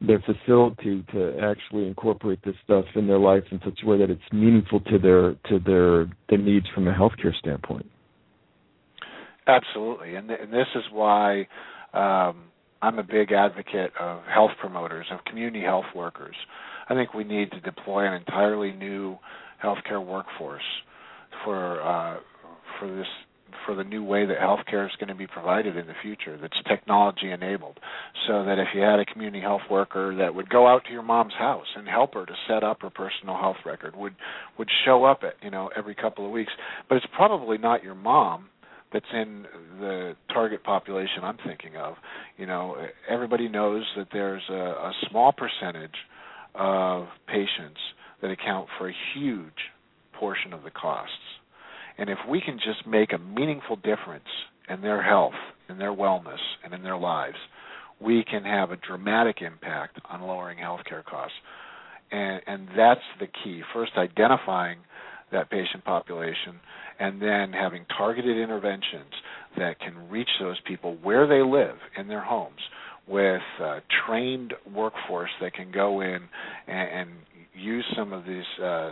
their 0.02 0.20
facility 0.20 1.06
to 1.12 1.38
actually 1.42 1.88
incorporate 1.88 2.40
this 2.44 2.56
stuff 2.64 2.86
in 2.96 3.08
their 3.08 3.20
life 3.20 3.44
in 3.52 3.60
such 3.64 3.80
a 3.84 3.88
way 3.88 3.98
that 3.98 4.10
it's 4.10 4.22
meaningful 4.32 4.80
to 4.82 5.00
their 5.00 5.34
to 5.50 5.60
their 5.66 6.06
their 6.30 6.38
needs 6.38 6.66
from 6.74 6.88
a 6.88 6.94
healthcare 6.94 7.36
standpoint. 7.40 7.90
Absolutely, 9.48 10.16
and 10.16 10.28
th- 10.28 10.40
and 10.42 10.52
this 10.52 10.68
is 10.76 10.84
why 10.92 11.48
um, 11.94 12.46
I'm 12.82 13.00
a 13.00 13.04
big 13.04 13.32
advocate 13.32 13.92
of 14.00 14.24
health 14.26 14.52
promoters, 14.60 15.06
of 15.12 15.24
community 15.26 15.64
health 15.64 15.86
workers. 15.96 16.36
I 16.90 16.94
think 16.94 17.14
we 17.14 17.24
need 17.24 17.52
to 17.52 17.60
deploy 17.62 18.06
an 18.06 18.14
entirely 18.14 18.72
new 18.72 19.18
healthcare 19.64 20.06
workforce 20.06 20.64
for 21.44 21.82
uh, 21.82 22.20
for 22.80 22.94
this 22.94 23.08
for 23.66 23.76
the 23.76 23.84
new 23.84 24.04
way 24.04 24.26
that 24.26 24.38
healthcare 24.38 24.86
is 24.86 24.92
going 25.00 25.10
to 25.10 25.16
be 25.16 25.28
provided 25.28 25.76
in 25.76 25.88
the 25.88 25.94
future 26.02 26.38
that's 26.40 26.58
technology 26.68 27.32
enabled. 27.32 27.80
So 28.28 28.46
that 28.46 28.60
if 28.60 28.68
you 28.74 28.82
had 28.82 29.00
a 29.00 29.06
community 29.06 29.42
health 29.42 29.62
worker 29.70 30.16
that 30.18 30.36
would 30.36 30.50
go 30.50 30.68
out 30.68 30.84
to 30.86 30.92
your 30.92 31.02
mom's 31.02 31.34
house 31.34 31.68
and 31.76 31.88
help 31.88 32.14
her 32.14 32.26
to 32.26 32.34
set 32.48 32.64
up 32.64 32.82
her 32.82 32.90
personal 32.90 33.38
health 33.38 33.58
record 33.66 33.96
would 33.96 34.16
would 34.58 34.70
show 34.86 35.06
up 35.06 35.22
at 35.24 35.34
you 35.42 35.50
know 35.50 35.70
every 35.76 35.96
couple 35.96 36.26
of 36.26 36.32
weeks. 36.32 36.52
But 36.88 36.96
it's 36.96 37.08
probably 37.16 37.58
not 37.58 37.84
your 37.84 37.96
mom 37.96 38.50
that's 38.94 39.06
in 39.14 39.46
the 39.80 40.16
target 40.32 40.64
population 40.64 41.24
I'm 41.24 41.38
thinking 41.46 41.76
of. 41.76 41.96
You 42.38 42.46
know 42.46 42.78
everybody 43.10 43.48
knows 43.48 43.84
that 43.98 44.08
there's 44.12 44.44
a, 44.50 44.54
a 44.54 44.92
small 45.10 45.34
percentage 45.34 45.96
of 46.54 47.08
patients 47.28 47.80
that 48.22 48.32
account 48.32 48.68
for 48.78 48.90
a 48.90 48.94
huge 49.14 49.72
portion 50.14 50.54
of 50.54 50.64
the 50.64 50.72
costs 50.72 51.14
and 51.98 52.10
if 52.10 52.18
we 52.30 52.42
can 52.42 52.58
just 52.58 52.88
make 52.88 53.14
a 53.14 53.18
meaningful 53.18 53.78
difference 53.78 54.26
in 54.70 54.82
their 54.82 55.02
health, 55.02 55.34
in 55.70 55.78
their 55.78 55.94
wellness, 55.94 56.40
and 56.64 56.74
in 56.74 56.84
their 56.84 56.98
lives, 56.98 57.38
we 58.00 58.24
can 58.30 58.44
have 58.44 58.72
a 58.72 58.78
dramatic 58.78 59.38
impact 59.42 60.00
on 60.10 60.22
lowering 60.22 60.58
healthcare 60.58 61.04
costs. 61.04 61.38
And, 62.12 62.42
and 62.46 62.68
that's 62.78 63.02
the 63.20 63.28
key. 63.28 63.62
First, 63.74 63.94
identifying 63.98 64.80
that 65.32 65.50
patient 65.50 65.84
population, 65.84 66.60
and 67.00 67.22
then 67.22 67.52
having 67.52 67.86
targeted 67.98 68.38
interventions 68.38 69.12
that 69.58 69.80
can 69.80 70.10
reach 70.10 70.30
those 70.40 70.58
people 70.68 70.98
where 71.02 71.28
they 71.28 71.42
live 71.42 71.78
in 71.98 72.08
their 72.08 72.24
homes 72.24 72.60
with 73.08 73.42
a 73.62 73.80
trained 74.08 74.54
workforce 74.74 75.30
that 75.42 75.54
can 75.54 75.72
go 75.72 76.02
in 76.02 76.20
and, 76.68 76.90
and 76.90 77.10
use 77.54 77.86
some 77.98 78.14
of 78.14 78.26
these 78.26 78.44
uh, 78.64 78.92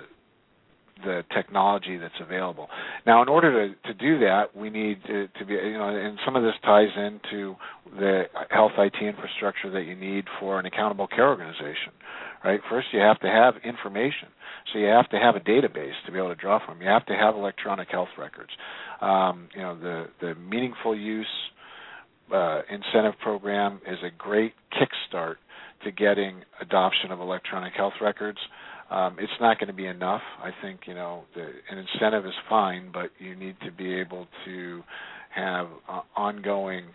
the 1.04 1.24
technology 1.34 1.98
that's 1.98 2.14
available. 2.22 2.68
Now, 3.06 3.22
in 3.22 3.30
order 3.30 3.68
to, 3.68 3.76
to 3.88 3.94
do 3.94 4.20
that, 4.20 4.56
we 4.56 4.70
need 4.70 5.04
to, 5.08 5.28
to 5.28 5.46
be, 5.46 5.54
you 5.54 5.78
know, 5.78 5.90
and 5.90 6.18
some 6.26 6.36
of 6.36 6.44
this 6.44 6.54
ties 6.64 6.90
into 6.96 7.56
the 7.98 8.24
health 8.50 8.72
IT 8.78 8.96
infrastructure 9.02 9.70
that 9.72 9.84
you 9.84 9.96
need 9.96 10.26
for 10.40 10.60
an 10.60 10.66
accountable 10.66 11.08
care 11.08 11.28
organization, 11.28 11.92
right? 12.44 12.60
First, 12.70 12.88
you 12.94 13.00
have 13.00 13.20
to 13.22 13.28
have 13.28 13.56
information. 13.64 14.30
So 14.72 14.80
you 14.80 14.88
have 14.88 15.10
to 15.10 15.18
have 15.18 15.36
a 15.36 15.40
database 15.40 15.94
to 16.06 16.12
be 16.12 16.18
able 16.18 16.30
to 16.30 16.36
draw 16.36 16.60
from. 16.66 16.82
You 16.82 16.88
have 16.88 17.06
to 17.08 17.14
have 17.14 17.36
electronic 17.36 17.90
health 17.90 18.10
records. 18.18 18.52
Um, 19.02 19.50
you 19.56 19.62
know, 19.62 19.78
the 19.78 20.06
the 20.22 20.36
meaningful 20.36 20.96
use 20.96 21.28
uh, 22.34 22.62
incentive 22.70 23.20
program 23.22 23.82
is 23.88 23.98
a 24.04 24.10
great 24.18 24.54
kickstart 24.72 25.36
to 25.84 25.92
getting 25.92 26.44
adoption 26.62 27.12
of 27.12 27.20
electronic 27.20 27.74
health 27.74 27.94
records. 28.02 28.40
Um, 28.90 29.18
it's 29.20 29.32
not 29.40 29.60
going 29.60 29.68
to 29.68 29.74
be 29.74 29.88
enough. 29.88 30.22
I 30.42 30.52
think 30.62 30.82
you 30.86 30.94
know 30.94 31.24
the, 31.36 31.42
an 31.42 31.78
incentive 31.78 32.26
is 32.26 32.34
fine, 32.50 32.92
but 32.92 33.12
you 33.20 33.36
need 33.36 33.56
to 33.66 33.72
be 33.72 33.94
able 33.94 34.28
to 34.46 34.84
have 35.36 35.68
uh, 35.90 36.02
ongoing 36.16 36.86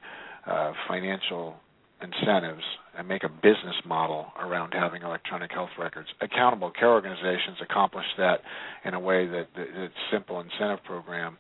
uh, 0.46 0.72
financial 0.87 1.57
incentives 2.01 2.62
and 2.96 3.09
make 3.09 3.24
a 3.24 3.29
business 3.29 3.74
model 3.85 4.27
around 4.40 4.72
having 4.72 5.03
electronic 5.03 5.51
health 5.53 5.70
records. 5.79 6.09
Accountable 6.20 6.70
care 6.70 6.90
organizations 6.90 7.59
accomplish 7.61 8.07
that 8.16 8.40
in 8.85 8.94
a 8.94 9.01
way 9.01 9.27
that 9.27 9.48
that 9.57 9.90
simple 10.12 10.40
incentive 10.40 10.83
program 10.85 11.37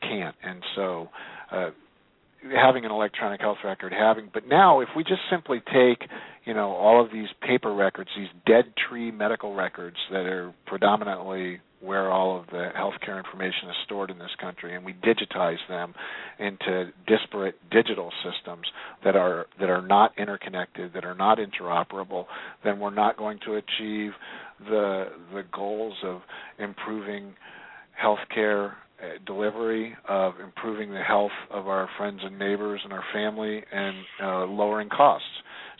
can't. 0.00 0.34
And 0.42 0.62
so, 0.76 1.08
uh, 1.50 1.70
having 2.54 2.84
an 2.84 2.90
electronic 2.90 3.40
health 3.40 3.58
record, 3.64 3.92
having 3.92 4.30
but 4.32 4.46
now 4.46 4.80
if 4.80 4.88
we 4.96 5.02
just 5.02 5.22
simply 5.30 5.60
take 5.72 6.08
you 6.44 6.54
know 6.54 6.70
all 6.70 7.04
of 7.04 7.12
these 7.12 7.28
paper 7.40 7.74
records, 7.74 8.10
these 8.16 8.28
dead 8.46 8.72
tree 8.88 9.10
medical 9.10 9.54
records 9.54 9.96
that 10.10 10.26
are 10.26 10.54
predominantly 10.66 11.60
where 11.80 12.10
all 12.10 12.38
of 12.38 12.46
the 12.46 12.70
healthcare 12.76 13.18
information 13.18 13.68
is 13.68 13.76
stored 13.84 14.10
in 14.10 14.18
this 14.18 14.30
country, 14.40 14.74
and 14.74 14.84
we 14.84 14.92
digitize 14.94 15.58
them 15.68 15.94
into 16.38 16.90
disparate 17.06 17.54
digital 17.70 18.10
systems 18.24 18.66
that 19.04 19.14
are 19.14 19.46
that 19.60 19.70
are 19.70 19.82
not 19.82 20.12
interconnected, 20.18 20.92
that 20.94 21.04
are 21.04 21.14
not 21.14 21.38
interoperable, 21.38 22.26
then 22.64 22.80
we're 22.80 22.94
not 22.94 23.16
going 23.16 23.38
to 23.44 23.54
achieve 23.54 24.12
the 24.60 25.06
the 25.32 25.44
goals 25.52 25.94
of 26.04 26.20
improving 26.58 27.34
healthcare 28.02 28.74
delivery, 29.26 29.96
of 30.08 30.34
improving 30.42 30.90
the 30.90 31.02
health 31.02 31.32
of 31.50 31.68
our 31.68 31.88
friends 31.96 32.20
and 32.22 32.38
neighbors 32.38 32.80
and 32.84 32.92
our 32.92 33.04
family, 33.12 33.62
and 33.72 33.96
uh, 34.22 34.44
lowering 34.46 34.88
costs. 34.88 35.26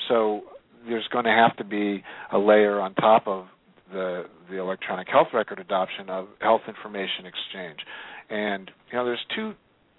So 0.08 0.42
there's 0.88 1.08
going 1.12 1.24
to 1.24 1.30
have 1.30 1.56
to 1.56 1.64
be 1.64 2.02
a 2.32 2.38
layer 2.38 2.80
on 2.80 2.94
top 2.94 3.26
of 3.26 3.46
the 3.92 4.24
the 4.50 4.58
electronic 4.58 5.08
health 5.08 5.28
record 5.32 5.58
adoption 5.58 6.10
of 6.10 6.28
health 6.40 6.62
information 6.68 7.26
exchange. 7.26 7.78
And 8.30 8.70
you 8.90 8.98
know, 8.98 9.04
there's 9.04 9.24
two 9.34 9.54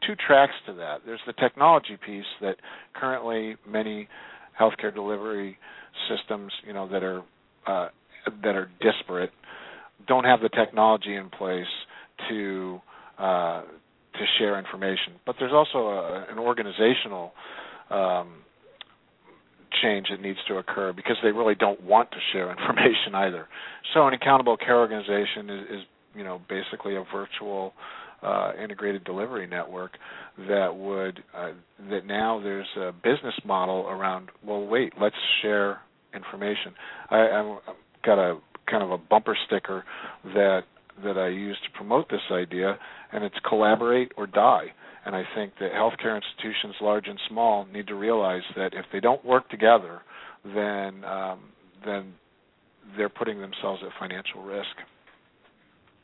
two 0.06 0.16
tracks 0.28 0.54
to 0.68 0.74
that. 0.74 0.98
There's 1.06 1.20
the 1.26 1.34
technology 1.34 1.98
piece 2.06 2.26
that 2.42 2.56
currently 2.94 3.56
many 3.68 4.08
healthcare 4.60 4.94
delivery 4.94 5.58
systems, 6.10 6.52
you 6.66 6.74
know, 6.74 6.88
that 6.90 7.04
are 7.04 7.22
uh, 7.68 7.90
that 8.44 8.56
are 8.56 8.70
disparate, 8.82 9.32
don't 10.08 10.24
have 10.24 10.42
the 10.42 10.50
technology 10.50 11.16
in 11.16 11.30
place 11.30 11.66
to 12.30 12.80
uh, 13.20 13.62
to 13.62 14.26
share 14.38 14.58
information. 14.58 15.14
But 15.26 15.36
there's 15.40 15.54
also 15.54 15.88
a, 15.90 16.26
an 16.32 16.40
organizational 16.40 17.34
um, 17.90 18.44
change 19.82 20.08
that 20.10 20.22
needs 20.22 20.40
to 20.48 20.58
occur 20.58 20.94
because 20.94 21.18
they 21.24 21.32
really 21.32 21.56
don't 21.56 21.82
want 21.84 22.12
to 22.12 22.18
share 22.34 22.52
information 22.58 23.14
either. 23.16 23.48
So 23.94 24.08
an 24.08 24.14
accountable 24.14 24.58
care 24.58 24.78
organization 24.78 25.50
is, 25.50 25.64
is 25.70 25.82
you 26.16 26.24
know 26.24 26.42
basically 26.50 26.96
a 26.96 27.04
virtual 27.14 27.74
uh, 28.22 28.52
integrated 28.62 29.04
delivery 29.04 29.48
network 29.48 29.92
that 30.48 30.76
would 30.76 31.24
uh, 31.36 31.52
that 31.90 32.06
now 32.06 32.40
there's 32.42 32.68
a 32.78 32.92
business 32.92 33.36
model 33.46 33.88
around. 33.88 34.30
Well, 34.46 34.66
wait, 34.66 34.94
let's 35.00 35.16
share 35.42 35.80
information. 36.14 36.74
I, 37.10 37.18
I've 37.20 37.76
got 38.06 38.20
a 38.20 38.40
kind 38.70 38.84
of 38.84 38.92
a 38.92 38.98
bumper 38.98 39.38
sticker 39.48 39.84
that 40.24 40.62
that 41.04 41.18
I 41.18 41.28
use 41.30 41.58
to 41.64 41.78
promote 41.78 42.10
this 42.10 42.22
idea, 42.32 42.78
and 43.12 43.24
it's 43.24 43.36
collaborate 43.48 44.12
or 44.18 44.28
die. 44.28 44.66
And 45.06 45.16
I 45.16 45.24
think 45.36 45.54
that 45.60 45.72
healthcare 45.72 46.16
institutions, 46.16 46.76
large 46.82 47.08
and 47.08 47.20
small, 47.30 47.66
need 47.66 47.88
to 47.88 47.96
realize 47.96 48.42
that 48.56 48.74
if 48.74 48.86
they 48.92 49.00
don't 49.00 49.24
work 49.24 49.50
together, 49.50 50.02
then 50.44 51.04
um, 51.06 51.40
then 51.86 52.14
they're 52.98 53.10
putting 53.10 53.40
themselves 53.40 53.82
at 53.86 53.92
financial 54.00 54.44
risk. 54.44 54.68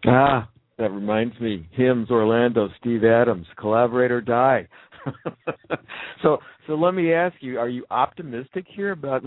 Ah, 0.05 0.49
that 0.77 0.91
reminds 0.91 1.39
me. 1.39 1.67
HIMSS 1.77 2.10
Orlando, 2.12 2.69
Steve 2.79 3.03
Adams, 3.03 3.47
collaborate 3.58 4.12
or 4.12 4.21
die. 4.21 4.67
so 6.24 6.38
so 6.68 6.74
let 6.74 6.94
me 6.94 7.13
ask 7.13 7.36
you: 7.41 7.60
Are 7.60 7.70
you 7.70 7.86
optimistic 7.91 8.65
here 8.76 8.91
about? 8.91 9.24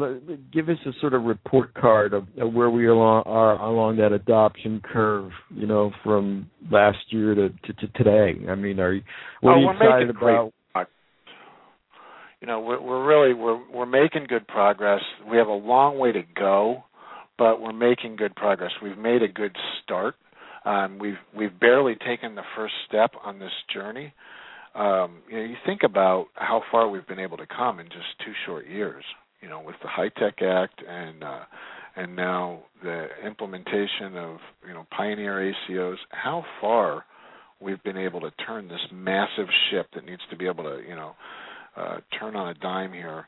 Give 0.52 0.68
us 0.68 0.76
a 0.86 0.90
sort 1.00 1.14
of 1.14 1.24
report 1.24 1.74
card 1.74 2.12
of, 2.14 2.26
of 2.40 2.52
where 2.52 2.70
we 2.70 2.86
are 2.86 2.92
along, 2.92 3.22
are 3.26 3.60
along 3.60 3.96
that 3.98 4.12
adoption 4.12 4.80
curve. 4.84 5.30
You 5.54 5.66
know, 5.66 5.92
from 6.04 6.50
last 6.70 6.98
year 7.10 7.34
to 7.34 7.48
to, 7.48 7.72
to 7.72 7.88
today. 7.94 8.34
I 8.48 8.54
mean, 8.54 8.80
are 8.80 8.94
you 8.94 9.02
what 9.40 9.52
oh, 9.52 9.54
are 9.54 9.58
you 9.60 9.70
excited 9.70 10.10
about? 10.10 10.52
You 12.40 12.46
know, 12.46 12.60
we're, 12.60 12.80
we're 12.80 13.06
really 13.06 13.34
we're 13.34 13.60
we're 13.72 13.86
making 13.86 14.26
good 14.28 14.46
progress. 14.46 15.00
We 15.28 15.36
have 15.38 15.48
a 15.48 15.52
long 15.52 15.98
way 15.98 16.12
to 16.12 16.22
go, 16.36 16.84
but 17.36 17.60
we're 17.60 17.72
making 17.72 18.16
good 18.16 18.34
progress. 18.36 18.70
We've 18.82 18.98
made 18.98 19.22
a 19.22 19.28
good 19.28 19.56
start. 19.82 20.14
Um, 20.64 20.98
we've 20.98 21.18
we've 21.36 21.58
barely 21.58 21.94
taken 21.94 22.34
the 22.36 22.42
first 22.56 22.74
step 22.88 23.12
on 23.24 23.38
this 23.38 23.50
journey 23.72 24.12
um, 24.78 25.18
you 25.28 25.36
know, 25.36 25.44
you 25.44 25.56
think 25.66 25.82
about 25.82 26.26
how 26.34 26.62
far 26.70 26.88
we've 26.88 27.06
been 27.06 27.18
able 27.18 27.36
to 27.36 27.46
come 27.46 27.80
in 27.80 27.86
just 27.86 28.06
two 28.24 28.32
short 28.46 28.66
years. 28.66 29.04
You 29.40 29.48
know, 29.48 29.60
with 29.60 29.76
the 29.82 29.88
HITECH 29.88 30.42
Act 30.42 30.82
and 30.88 31.22
uh, 31.22 31.40
and 31.96 32.14
now 32.14 32.60
the 32.82 33.06
implementation 33.24 34.16
of 34.16 34.38
you 34.66 34.74
know 34.74 34.86
Pioneer 34.96 35.52
ACOs, 35.70 35.96
how 36.10 36.44
far 36.60 37.04
we've 37.60 37.82
been 37.82 37.96
able 37.96 38.20
to 38.20 38.30
turn 38.46 38.68
this 38.68 38.80
massive 38.92 39.48
ship 39.70 39.86
that 39.94 40.04
needs 40.04 40.22
to 40.30 40.36
be 40.36 40.46
able 40.46 40.64
to 40.64 40.80
you 40.88 40.94
know 40.94 41.14
uh, 41.76 41.98
turn 42.18 42.36
on 42.36 42.48
a 42.48 42.54
dime 42.54 42.92
here. 42.92 43.26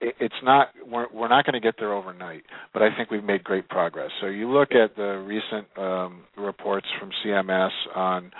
It's 0.00 0.34
not 0.42 0.68
we're 0.86 1.06
we're 1.14 1.28
not 1.28 1.46
going 1.46 1.54
to 1.54 1.60
get 1.60 1.76
there 1.78 1.94
overnight, 1.94 2.42
but 2.74 2.82
I 2.82 2.94
think 2.96 3.10
we've 3.10 3.24
made 3.24 3.42
great 3.42 3.68
progress. 3.68 4.10
So 4.20 4.26
you 4.26 4.50
look 4.50 4.72
at 4.72 4.96
the 4.96 5.24
recent 5.26 5.66
um, 5.78 6.24
reports 6.36 6.86
from 7.00 7.10
CMS 7.24 7.70
on 7.94 8.30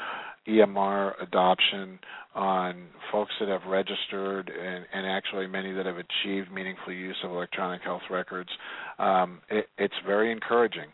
EMR 0.49 1.13
adoption 1.23 1.99
on 2.35 2.87
folks 3.13 3.33
that 3.41 3.49
have 3.49 3.63
registered 3.69 4.51
and, 4.51 4.85
and, 4.93 5.07
actually 5.07 5.47
many 5.47 5.73
that 5.73 5.87
have 5.87 5.97
achieved 5.97 6.53
meaningful 6.53 6.93
use 6.93 7.17
of 7.25 7.31
electronic 7.31 7.81
health 7.83 8.03
records, 8.11 8.51
um, 8.99 9.41
it, 9.49 9.67
it's 9.79 9.95
very 10.05 10.33
encouraging. 10.33 10.87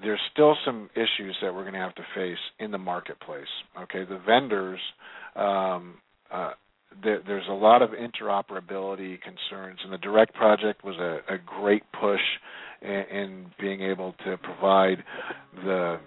There's 0.00 0.20
still 0.32 0.56
some 0.64 0.88
issues 0.94 1.36
that 1.42 1.52
we're 1.54 1.62
going 1.62 1.74
to 1.74 1.80
have 1.80 1.94
to 1.96 2.06
face 2.14 2.38
in 2.58 2.70
the 2.70 2.78
marketplace. 2.78 3.44
Okay, 3.82 4.04
the 4.04 4.20
vendors, 4.24 4.80
um, 5.36 5.94
uh, 6.30 6.52
there's 7.02 7.48
a 7.48 7.54
lot 7.54 7.82
of 7.82 7.90
interoperability 7.90 9.18
concerns, 9.20 9.80
and 9.82 9.92
the 9.92 9.98
Direct 9.98 10.34
project 10.34 10.84
was 10.84 10.96
a, 10.96 11.34
a 11.34 11.38
great 11.44 11.82
push 11.98 12.20
in, 12.80 12.90
in 12.90 13.46
being 13.60 13.82
able 13.82 14.14
to 14.24 14.36
provide 14.38 15.02
the 15.64 16.00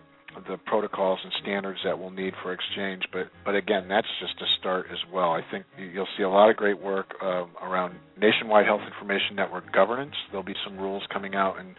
the 0.48 0.58
protocols 0.66 1.20
and 1.24 1.32
standards 1.42 1.80
that 1.84 1.98
we'll 1.98 2.12
need 2.12 2.34
for 2.44 2.54
exchange. 2.54 3.04
But 3.12 3.28
but 3.44 3.56
again, 3.56 3.88
that's 3.88 4.08
just 4.20 4.34
a 4.42 4.46
start 4.60 4.88
as 4.92 5.00
well. 5.12 5.32
I 5.32 5.42
think 5.52 5.66
you'll 5.78 6.08
see 6.18 6.24
a 6.24 6.30
lot 6.30 6.50
of 6.50 6.56
great 6.56 6.82
work 6.82 7.14
uh, 7.22 7.46
around 7.62 7.96
nationwide 8.20 8.66
health 8.66 8.82
information 8.86 9.36
network 9.36 9.72
governance. 9.74 10.14
There'll 10.32 10.46
be 10.46 10.56
some 10.66 10.78
rules 10.78 11.04
coming 11.12 11.36
out 11.36 11.58
in 11.60 11.76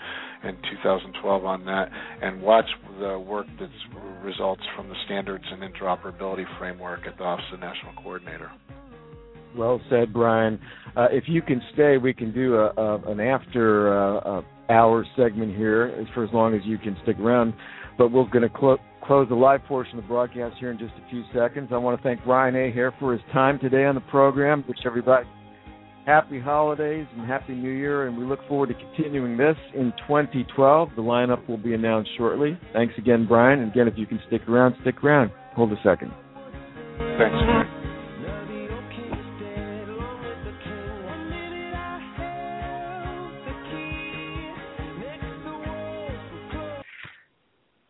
in 0.49 0.57
2012 0.83 1.45
on 1.45 1.65
that, 1.65 1.91
and 2.23 2.43
watch 2.43 2.67
the 3.01 3.19
work 3.19 3.47
that 3.61 3.71
results 4.23 4.63
from 4.77 4.89
the 4.89 4.97
standards 5.05 5.45
and 5.51 5.63
interoperability 5.63 6.45
framework 6.59 7.07
at 7.07 7.17
the 7.19 7.25
Office 7.25 7.45
of 7.53 7.61
National 7.61 7.93
Coordinator. 8.03 8.51
Well 9.57 9.81
said, 9.89 10.13
Brian. 10.13 10.61
Uh, 10.97 11.09
if 11.11 11.25
you 11.27 11.41
can 11.41 11.63
stay, 11.73 11.97
we 11.97 12.13
can 12.13 12.33
do 12.33 12.57
a, 12.57 12.73
a 12.77 13.11
an 13.11 13.21
after 13.21 13.97
uh, 13.97 14.43
hour 14.69 15.07
segment 15.17 15.57
here 15.57 16.07
for 16.15 16.25
as 16.25 16.31
long 16.33 16.55
as 16.55 16.61
you 16.65 16.79
can 16.79 16.97
stick 17.03 17.19
around. 17.19 17.55
But 17.99 18.13
we're 18.13 18.29
going 18.29 18.43
to 18.43 18.49
clo- 18.49 18.79
close 19.03 19.29
the 19.29 19.35
live 19.35 19.65
portion 19.65 19.99
of 19.99 20.05
the 20.05 20.09
broadcast 20.09 20.57
here 20.59 20.71
in 20.71 20.79
just 20.79 20.93
a 20.95 21.11
few 21.11 21.23
seconds. 21.35 21.71
I 21.73 21.77
want 21.79 21.99
to 21.99 22.03
thank 22.03 22.25
Brian 22.25 22.55
Ahier 22.55 22.93
for 22.99 23.13
his 23.13 23.23
time 23.33 23.59
today 23.59 23.85
on 23.85 23.95
the 23.95 24.01
program, 24.03 24.65
which 24.67 24.81
everybody 24.85 25.27
happy 26.07 26.41
holidays 26.41 27.07
and 27.17 27.27
happy 27.27 27.55
New 27.55 27.71
Year, 27.71 28.07
and 28.07 28.17
we 28.17 28.25
look 28.25 28.39
forward 28.49 28.69
to 28.69 28.75
continuing 28.75 29.37
this 29.37 29.57
in 29.75 29.93
2012. 30.07 30.91
The 30.95 31.03
lineup 31.03 31.47
will 31.49 31.59
be 31.59 31.75
announced 31.75 32.11
shortly. 32.17 32.59
Thanks 32.73 32.95
again, 32.97 33.27
Brian. 33.27 33.61
And 33.61 33.73
again, 33.73 33.89
if 33.89 33.95
you 33.97 34.07
can 34.07 34.21
stick 34.29 34.49
around, 34.49 34.77
stick 34.83 35.03
around. 35.03 35.33
Hold 35.55 35.73
a 35.73 35.77
second. 35.83 36.13
Thanks. 37.19 37.76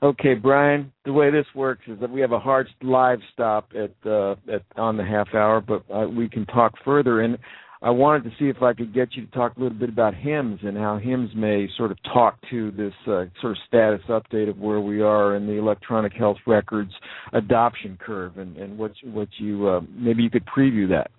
Okay, 0.06 0.34
Brian. 0.34 0.92
The 1.04 1.12
way 1.12 1.32
this 1.32 1.46
works 1.52 1.82
is 1.88 1.98
that 1.98 2.08
we 2.08 2.20
have 2.20 2.30
a 2.30 2.38
hard 2.38 2.68
live 2.80 3.18
stop 3.32 3.70
at 3.74 3.90
uh, 4.08 4.36
at 4.48 4.62
on 4.76 4.96
the 4.96 5.04
half 5.04 5.34
hour, 5.34 5.60
but 5.60 5.82
uh, 5.92 6.06
we 6.06 6.28
can 6.28 6.46
talk 6.46 6.74
further. 6.84 7.22
And 7.22 7.36
I 7.82 7.90
wanted 7.90 8.22
to 8.22 8.30
see 8.38 8.48
if 8.48 8.62
I 8.62 8.72
could 8.72 8.94
get 8.94 9.16
you 9.16 9.26
to 9.26 9.32
talk 9.32 9.56
a 9.56 9.60
little 9.60 9.76
bit 9.76 9.88
about 9.88 10.14
HIMSS 10.14 10.64
and 10.64 10.76
how 10.76 11.00
HIMSS 11.00 11.34
may 11.34 11.68
sort 11.76 11.90
of 11.90 11.98
talk 12.04 12.38
to 12.50 12.70
this 12.70 12.92
uh, 13.08 13.24
sort 13.40 13.52
of 13.52 13.56
status 13.66 14.00
update 14.08 14.48
of 14.48 14.58
where 14.58 14.78
we 14.78 15.02
are 15.02 15.34
in 15.34 15.48
the 15.48 15.54
electronic 15.54 16.12
health 16.12 16.38
records 16.46 16.92
adoption 17.32 17.98
curve, 18.00 18.38
and, 18.38 18.56
and 18.58 18.78
what 18.78 18.92
what 19.02 19.28
you 19.38 19.66
uh, 19.66 19.80
maybe 19.90 20.22
you 20.22 20.30
could 20.30 20.46
preview 20.46 20.88
that. 20.88 21.10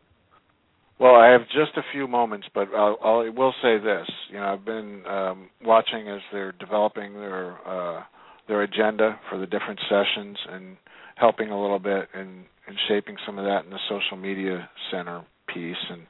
Well, 0.97 1.15
I 1.15 1.28
have 1.34 1.41
just 1.47 1.76
a 1.76 1.84
few 1.91 2.08
moments, 2.08 2.47
but 2.56 2.69
I'll, 2.73 2.97
I'll 3.04 3.19
I 3.19 3.30
will 3.36 3.54
say 3.62 3.80
this. 3.80 4.08
You 4.32 4.38
know, 4.38 4.45
I've 4.45 4.63
been 4.63 5.04
um, 5.06 5.50
watching 5.62 6.08
as 6.08 6.21
they're 6.32 6.54
developing 6.54 7.15
their 7.15 7.58
uh, 7.67 8.04
their 8.48 8.64
agenda 8.64 9.20
for 9.30 9.38
the 9.38 9.46
different 9.46 9.80
sessions 9.90 10.38
and 10.50 10.78
helping 11.16 11.50
a 11.50 11.62
little 11.62 11.80
bit 11.80 12.08
in, 12.14 12.46
in 12.68 12.76
shaping 12.88 13.16
some 13.26 13.38
of 13.38 13.46
that 13.46 13.66
in 13.66 13.72
the 13.72 13.80
social 13.90 14.18
media 14.18 14.70
center 14.92 15.24
piece 15.54 15.76
and 15.90 16.02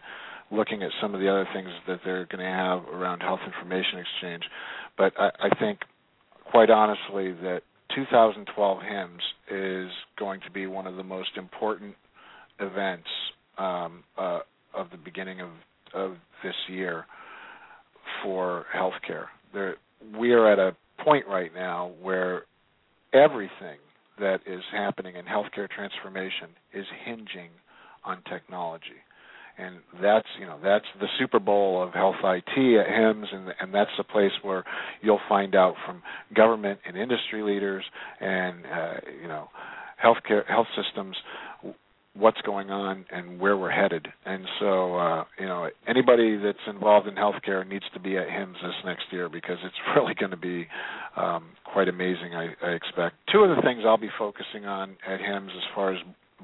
looking 0.51 0.83
at 0.83 0.91
some 1.01 1.13
of 1.13 1.21
the 1.21 1.29
other 1.29 1.47
things 1.53 1.69
that 1.87 1.99
they're 2.05 2.25
going 2.25 2.43
to 2.43 2.45
have 2.45 2.83
around 2.93 3.21
health 3.21 3.39
information 3.45 3.99
exchange. 3.99 4.43
But 4.97 5.13
I, 5.19 5.29
I 5.39 5.59
think, 5.59 5.79
quite 6.49 6.69
honestly, 6.69 7.33
that 7.43 7.61
2012 7.95 8.77
HIMSS 8.79 9.85
is 9.87 9.91
going 10.17 10.41
to 10.41 10.51
be 10.51 10.67
one 10.67 10.87
of 10.87 10.95
the 10.95 11.03
most 11.03 11.31
important 11.37 11.95
events 12.59 13.07
um, 13.57 14.03
uh, 14.17 14.39
of 14.73 14.89
the 14.91 14.97
beginning 14.97 15.41
of, 15.41 15.49
of 15.93 16.11
this 16.43 16.55
year 16.69 17.05
for 18.23 18.65
healthcare. 18.75 19.25
There, 19.53 19.75
we 20.17 20.31
are 20.31 20.51
at 20.51 20.59
a 20.59 20.75
point 21.03 21.25
right 21.27 21.51
now 21.53 21.91
where 22.01 22.43
everything 23.13 23.77
that 24.19 24.39
is 24.45 24.61
happening 24.71 25.15
in 25.15 25.25
healthcare 25.25 25.69
transformation 25.69 26.49
is 26.73 26.85
hinging 27.05 27.51
on 28.03 28.21
technology. 28.29 29.01
And 29.59 29.77
that's 30.01 30.27
you 30.39 30.45
know 30.45 30.59
that's 30.63 30.85
the 30.99 31.07
Super 31.17 31.39
Bowl 31.39 31.81
of 31.81 31.93
health 31.93 32.17
IT 32.23 32.79
at 32.79 32.87
HIMSS, 32.87 33.33
and 33.33 33.53
and 33.59 33.73
that's 33.73 33.89
the 33.97 34.03
place 34.03 34.31
where 34.43 34.63
you'll 35.01 35.19
find 35.27 35.55
out 35.55 35.73
from 35.83 36.03
government 36.35 36.79
and 36.85 36.95
industry 36.95 37.41
leaders 37.41 37.83
and 38.19 38.65
uh, 38.65 38.93
you 39.19 39.27
know 39.27 39.47
healthcare 40.03 40.45
health 40.47 40.67
systems 40.75 41.15
what's 42.17 42.41
going 42.41 42.69
on 42.69 43.05
and 43.11 43.39
where 43.39 43.57
we're 43.57 43.71
headed. 43.71 44.07
And 44.25 44.45
so, 44.59 44.95
uh, 44.95 45.25
you 45.39 45.45
know, 45.45 45.69
anybody 45.87 46.37
that's 46.37 46.57
involved 46.67 47.07
in 47.07 47.15
healthcare 47.15 47.67
needs 47.67 47.85
to 47.93 47.99
be 47.99 48.17
at 48.17 48.27
HIMSS 48.27 48.61
this 48.61 48.73
next 48.85 49.05
year 49.11 49.29
because 49.29 49.57
it's 49.63 49.75
really 49.95 50.13
going 50.13 50.31
to 50.31 50.37
be 50.37 50.67
um, 51.15 51.49
quite 51.63 51.87
amazing. 51.87 52.33
I, 52.33 52.53
I 52.63 52.69
expect. 52.71 53.15
Two 53.31 53.39
of 53.39 53.55
the 53.55 53.61
things 53.61 53.83
I'll 53.85 53.97
be 53.97 54.09
focusing 54.17 54.65
on 54.65 54.97
at 55.07 55.19
HIMSS 55.19 55.55
as 55.55 55.63
far 55.75 55.93
as 55.93 55.99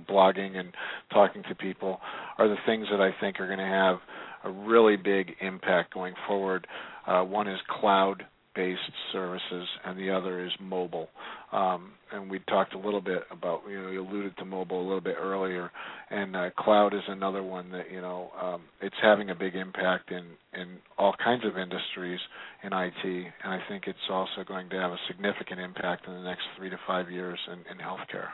blogging 0.10 0.58
and 0.58 0.74
talking 1.12 1.44
to 1.50 1.56
people 1.56 2.00
are 2.38 2.48
the 2.48 2.58
things 2.66 2.88
that 2.92 3.02
I 3.02 3.12
think 3.20 3.40
are 3.40 3.48
going 3.48 3.60
to 3.60 3.66
have 3.66 3.98
a 4.44 4.52
really 4.52 4.98
big 4.98 5.34
impact 5.42 5.94
going 5.94 6.14
forward. 6.28 6.68
Uh, 7.08 7.22
one 7.24 7.48
is 7.48 7.60
cloud 7.80 8.24
based 8.56 8.80
services 9.12 9.68
and 9.86 9.98
the 9.98 10.12
other 10.12 10.46
is 10.46 10.52
mobile. 10.60 11.10
Um, 11.54 11.92
and 12.12 12.30
we 12.30 12.40
talked 12.50 12.74
a 12.74 12.80
little 12.80 13.02
bit 13.02 13.24
about 13.32 13.62
you 13.70 13.82
know 13.82 13.90
you 13.90 14.02
alluded 14.02 14.36
to 14.38 14.46
mobile 14.46 14.82
a 14.82 14.86
little 14.86 15.02
bit 15.02 15.16
earlier, 15.20 15.72
and 16.10 16.36
uh, 16.36 16.50
cloud 16.58 16.94
is 16.94 17.02
another 17.08 17.44
one 17.44 17.72
that 17.72 17.92
you 17.92 18.02
know 18.02 18.32
um, 18.42 18.62
it's 18.82 18.96
having 19.02 19.30
a 19.30 19.36
big 19.36 19.56
impact 19.56 20.12
in 20.12 20.26
in 20.60 20.78
all 20.98 21.14
kinds 21.24 21.44
of 21.46 21.58
industries 21.58 22.20
in 22.64 22.74
IT, 22.74 23.04
and 23.04 23.54
I 23.54 23.60
think 23.70 23.84
it's 23.88 23.98
also 24.10 24.44
going 24.48 24.70
to 24.70 24.78
have 24.78 24.92
a 24.92 24.98
significant 25.08 25.60
impact 25.60 26.08
in 26.08 26.14
the 26.14 26.24
next 26.24 26.42
three 26.58 26.70
to 26.72 26.78
five 26.88 27.12
years 27.12 27.40
in, 27.48 27.60
in 27.72 27.78
healthcare. 27.84 28.30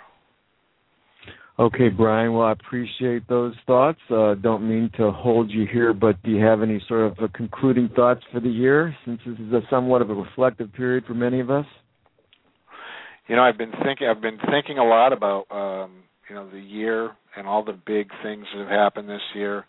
Okay, 1.58 1.89
Brian. 1.89 2.32
Well, 2.34 2.47
I 2.47 2.53
appreciate 2.53 3.27
those 3.27 3.53
thoughts. 3.67 3.99
Uh, 4.10 4.36
don't 4.36 4.67
mean 4.67 4.89
to 4.95 5.12
hold 5.12 5.51
you 5.51 5.67
here, 5.69 5.93
but 5.93 6.21
do 6.23 6.32
you 6.32 6.41
have 6.41 6.62
any 6.62 6.82
sort 6.88 7.19
of 7.19 7.34
concluding 7.34 7.89
thoughts 7.97 8.21
for 8.32 8.39
the 8.39 8.49
year, 8.49 8.95
since 9.03 9.19
this 9.25 9.38
is 9.38 9.51
a 9.51 9.62
somewhat 9.69 10.01
of 10.01 10.10
a 10.10 10.13
reflective 10.13 10.71
period 10.71 11.03
for 11.05 11.15
many 11.15 11.41
of 11.41 11.51
us? 11.51 11.65
You 13.30 13.36
know, 13.36 13.44
I've 13.44 13.60
been 13.60 13.72
thinking. 13.86 14.08
I've 14.08 14.22
been 14.22 14.39
thinking 14.50 14.80
a 14.80 14.84
lot 14.84 15.13
about 15.13 15.46
um, 15.52 15.98
you 16.28 16.36
know 16.36 16.50
the 16.50 16.60
year 16.60 17.12
and 17.38 17.46
all 17.48 17.63
the 17.63 17.78
big 17.86 18.10
things 18.24 18.46
that 18.52 18.62
have 18.62 18.70
happened 18.70 19.08
this 19.08 19.22
year. 19.36 19.65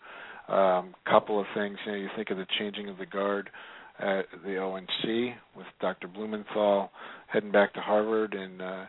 Um, 0.47 0.95
couple 1.05 1.39
of 1.39 1.45
things. 1.53 1.77
You 1.85 1.91
know, 1.91 1.97
you 1.99 2.09
think 2.15 2.31
of 2.31 2.37
the 2.37 2.47
changing 2.57 2.89
of 2.89 2.97
the 2.97 3.05
guard 3.05 3.51
at 3.99 4.25
the 4.43 4.57
ONC 4.57 5.35
with 5.55 5.67
Dr. 5.79 6.07
Blumenthal 6.07 6.89
heading 7.27 7.51
back 7.51 7.75
to 7.75 7.81
Harvard 7.81 8.33
and 8.33 8.63
uh, 8.63 8.85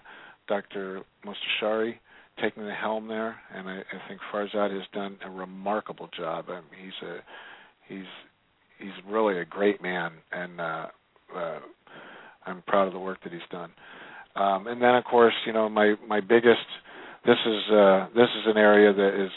Dr. 0.49 1.03
Mostashari 1.23 1.97
taking 2.41 2.65
the 2.65 2.73
helm 2.73 3.09
there, 3.09 3.37
and 3.55 3.69
I, 3.69 3.81
I 3.81 4.09
think 4.09 4.23
Farzad 4.33 4.73
has 4.73 4.89
done 4.95 5.19
a 5.23 5.29
remarkable 5.29 6.09
job. 6.17 6.47
I 6.49 6.55
mean, 6.55 6.83
he's 6.83 7.09
a 7.09 7.19
he's 7.87 8.09
he's 8.79 9.05
really 9.07 9.39
a 9.39 9.45
great 9.45 9.83
man, 9.83 10.13
and 10.33 10.59
uh, 10.59 10.87
uh, 11.37 11.59
I'm 12.47 12.63
proud 12.67 12.87
of 12.87 12.95
the 12.95 13.01
work 13.01 13.23
that 13.25 13.35
he's 13.35 13.43
done. 13.51 13.71
Um, 14.37 14.66
and 14.66 14.81
then, 14.81 14.95
of 14.95 15.05
course, 15.05 15.35
you 15.47 15.53
know, 15.53 15.68
my 15.68 15.95
my 16.07 16.21
biggest 16.21 16.66
this 17.27 17.38
is 17.47 17.71
uh, 17.71 18.09
this 18.14 18.29
is 18.38 18.47
an 18.47 18.57
area 18.57 18.92
that 18.92 19.25
is 19.25 19.31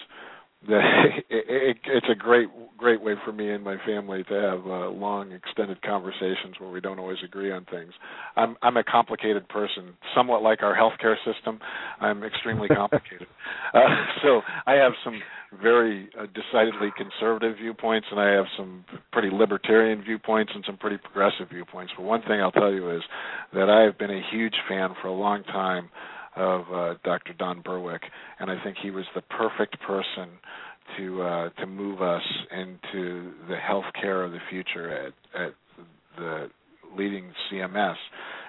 that 0.68 0.82
it, 1.30 1.46
it, 1.48 1.78
it's 1.86 2.08
a 2.12 2.16
great 2.16 2.50
great 2.78 3.02
way 3.02 3.14
for 3.24 3.32
me 3.32 3.50
and 3.50 3.64
my 3.64 3.78
family 3.86 4.24
to 4.24 4.34
have 4.34 4.60
uh, 4.66 4.90
long 4.90 5.32
extended 5.32 5.82
conversations 5.82 6.56
where 6.60 6.70
we 6.70 6.82
don't 6.82 7.00
always 7.00 7.18
agree 7.24 7.52
on 7.52 7.66
things. 7.66 7.92
I'm 8.36 8.56
I'm 8.62 8.78
a 8.78 8.84
complicated 8.84 9.48
person, 9.50 9.94
somewhat 10.16 10.42
like 10.42 10.64
our 10.64 10.76
healthcare 10.76 11.16
system. 11.26 11.60
I'm 12.00 12.24
extremely 12.24 12.68
complicated. 12.76 13.28
uh, 13.74 13.80
so 14.24 14.42
I 14.66 14.74
have 14.74 14.94
some 15.04 15.22
very 15.62 16.10
uh, 16.20 16.26
decidedly 16.26 16.90
conservative 16.98 17.58
viewpoints, 17.58 18.08
and 18.12 18.20
I 18.20 18.32
have 18.32 18.46
some 18.58 18.84
pretty 19.12 19.30
libertarian 19.32 20.04
viewpoints 20.04 20.52
and 20.54 20.64
some 20.66 20.78
pretty 20.78 20.98
progressive 20.98 21.50
viewpoints. 21.50 21.94
But 21.96 22.04
one 22.04 22.22
thing 22.24 22.42
I'll 22.42 22.52
tell 22.52 22.74
you 22.74 22.96
is 22.96 23.02
that 23.54 23.70
I 23.70 23.84
have 23.84 23.98
been 23.98 24.12
a 24.12 24.22
huge 24.32 24.56
fan 24.68 24.90
for 25.02 25.08
a 25.08 25.14
long 25.14 25.44
time 25.44 25.90
of 26.36 26.62
uh, 26.74 26.94
Dr. 27.04 27.34
Don 27.34 27.62
Berwick, 27.62 28.02
and 28.40 28.52
I 28.52 28.62
think 28.64 28.78
he 28.82 28.92
was 28.92 29.06
the 29.16 29.22
perfect 29.22 29.80
person 29.82 30.30
to 30.98 31.22
uh, 31.22 31.50
to 31.62 31.66
move 31.66 32.02
us 32.02 32.24
into 32.52 33.32
the 33.48 33.56
healthcare 33.56 34.26
of 34.26 34.32
the 34.32 34.40
future 34.50 34.92
at 34.92 35.42
at 35.42 35.54
the 36.18 36.50
leading 36.98 37.32
CMS. 37.52 37.96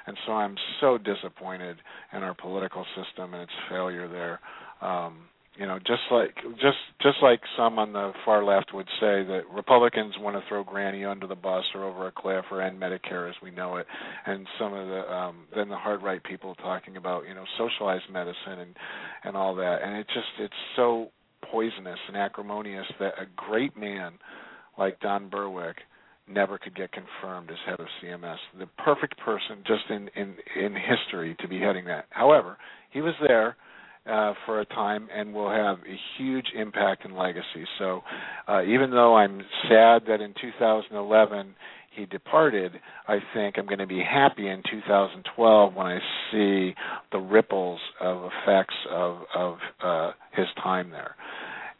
And 0.06 0.16
so 0.24 0.32
I'm 0.32 0.54
so 0.80 0.98
disappointed 0.98 1.78
in 2.12 2.22
our 2.22 2.34
political 2.34 2.84
system 2.94 3.34
and 3.34 3.42
its 3.42 3.52
failure 3.68 4.06
there. 4.06 4.40
Um, 4.80 5.22
you 5.58 5.66
know, 5.66 5.78
just 5.78 6.02
like 6.10 6.34
just 6.60 6.78
just 7.00 7.16
like 7.22 7.40
some 7.56 7.78
on 7.78 7.92
the 7.92 8.12
far 8.24 8.44
left 8.44 8.74
would 8.74 8.88
say 9.00 9.24
that 9.24 9.42
Republicans 9.52 10.14
want 10.18 10.36
to 10.36 10.42
throw 10.48 10.62
Granny 10.62 11.04
under 11.04 11.26
the 11.26 11.34
bus 11.34 11.64
or 11.74 11.84
over 11.84 12.06
a 12.06 12.12
cliff 12.12 12.44
or 12.50 12.62
end 12.62 12.80
Medicare 12.80 13.28
as 13.28 13.34
we 13.42 13.50
know 13.50 13.76
it, 13.76 13.86
and 14.26 14.46
some 14.58 14.74
of 14.74 14.88
the 14.88 15.12
um, 15.12 15.46
then 15.54 15.68
the 15.68 15.76
hard 15.76 16.02
right 16.02 16.22
people 16.22 16.54
talking 16.56 16.96
about 16.96 17.26
you 17.26 17.34
know 17.34 17.44
socialized 17.56 18.04
medicine 18.12 18.58
and 18.60 18.76
and 19.24 19.36
all 19.36 19.54
that, 19.54 19.78
and 19.82 19.96
it 19.96 20.06
just 20.08 20.26
it's 20.38 20.54
so 20.76 21.10
poisonous 21.50 21.98
and 22.08 22.16
acrimonious 22.16 22.86
that 22.98 23.14
a 23.20 23.26
great 23.36 23.76
man 23.76 24.12
like 24.78 25.00
Don 25.00 25.28
Berwick 25.28 25.76
never 26.28 26.58
could 26.58 26.74
get 26.74 26.90
confirmed 26.92 27.50
as 27.50 27.56
head 27.64 27.78
of 27.78 27.86
CMS. 28.02 28.36
The 28.58 28.66
perfect 28.82 29.18
person 29.18 29.58
just 29.66 29.84
in 29.90 30.08
in 30.16 30.34
in 30.60 30.74
history 30.74 31.36
to 31.40 31.48
be 31.48 31.60
heading 31.60 31.84
that. 31.86 32.06
However, 32.10 32.58
he 32.90 33.00
was 33.00 33.14
there 33.26 33.56
uh, 34.08 34.34
for 34.44 34.60
a 34.60 34.64
time 34.66 35.08
and 35.14 35.34
will 35.34 35.50
have 35.50 35.78
a 35.78 35.98
huge 36.16 36.46
impact 36.54 37.04
and 37.04 37.16
legacy. 37.16 37.66
So, 37.78 38.02
uh, 38.48 38.62
even 38.62 38.90
though 38.90 39.16
I'm 39.16 39.42
sad 39.68 40.02
that 40.08 40.20
in 40.20 40.34
2011 40.40 41.54
he 41.94 42.06
departed, 42.06 42.72
I 43.08 43.18
think 43.34 43.56
I'm 43.58 43.66
going 43.66 43.78
to 43.78 43.86
be 43.86 44.02
happy 44.02 44.48
in 44.48 44.62
2012 44.70 45.74
when 45.74 45.86
I 45.86 45.98
see 46.30 46.74
the 47.10 47.18
ripples 47.18 47.80
of 48.00 48.30
effects 48.42 48.74
of 48.90 49.18
of 49.34 49.58
uh, 49.82 50.10
his 50.32 50.46
time 50.62 50.90
there. 50.90 51.16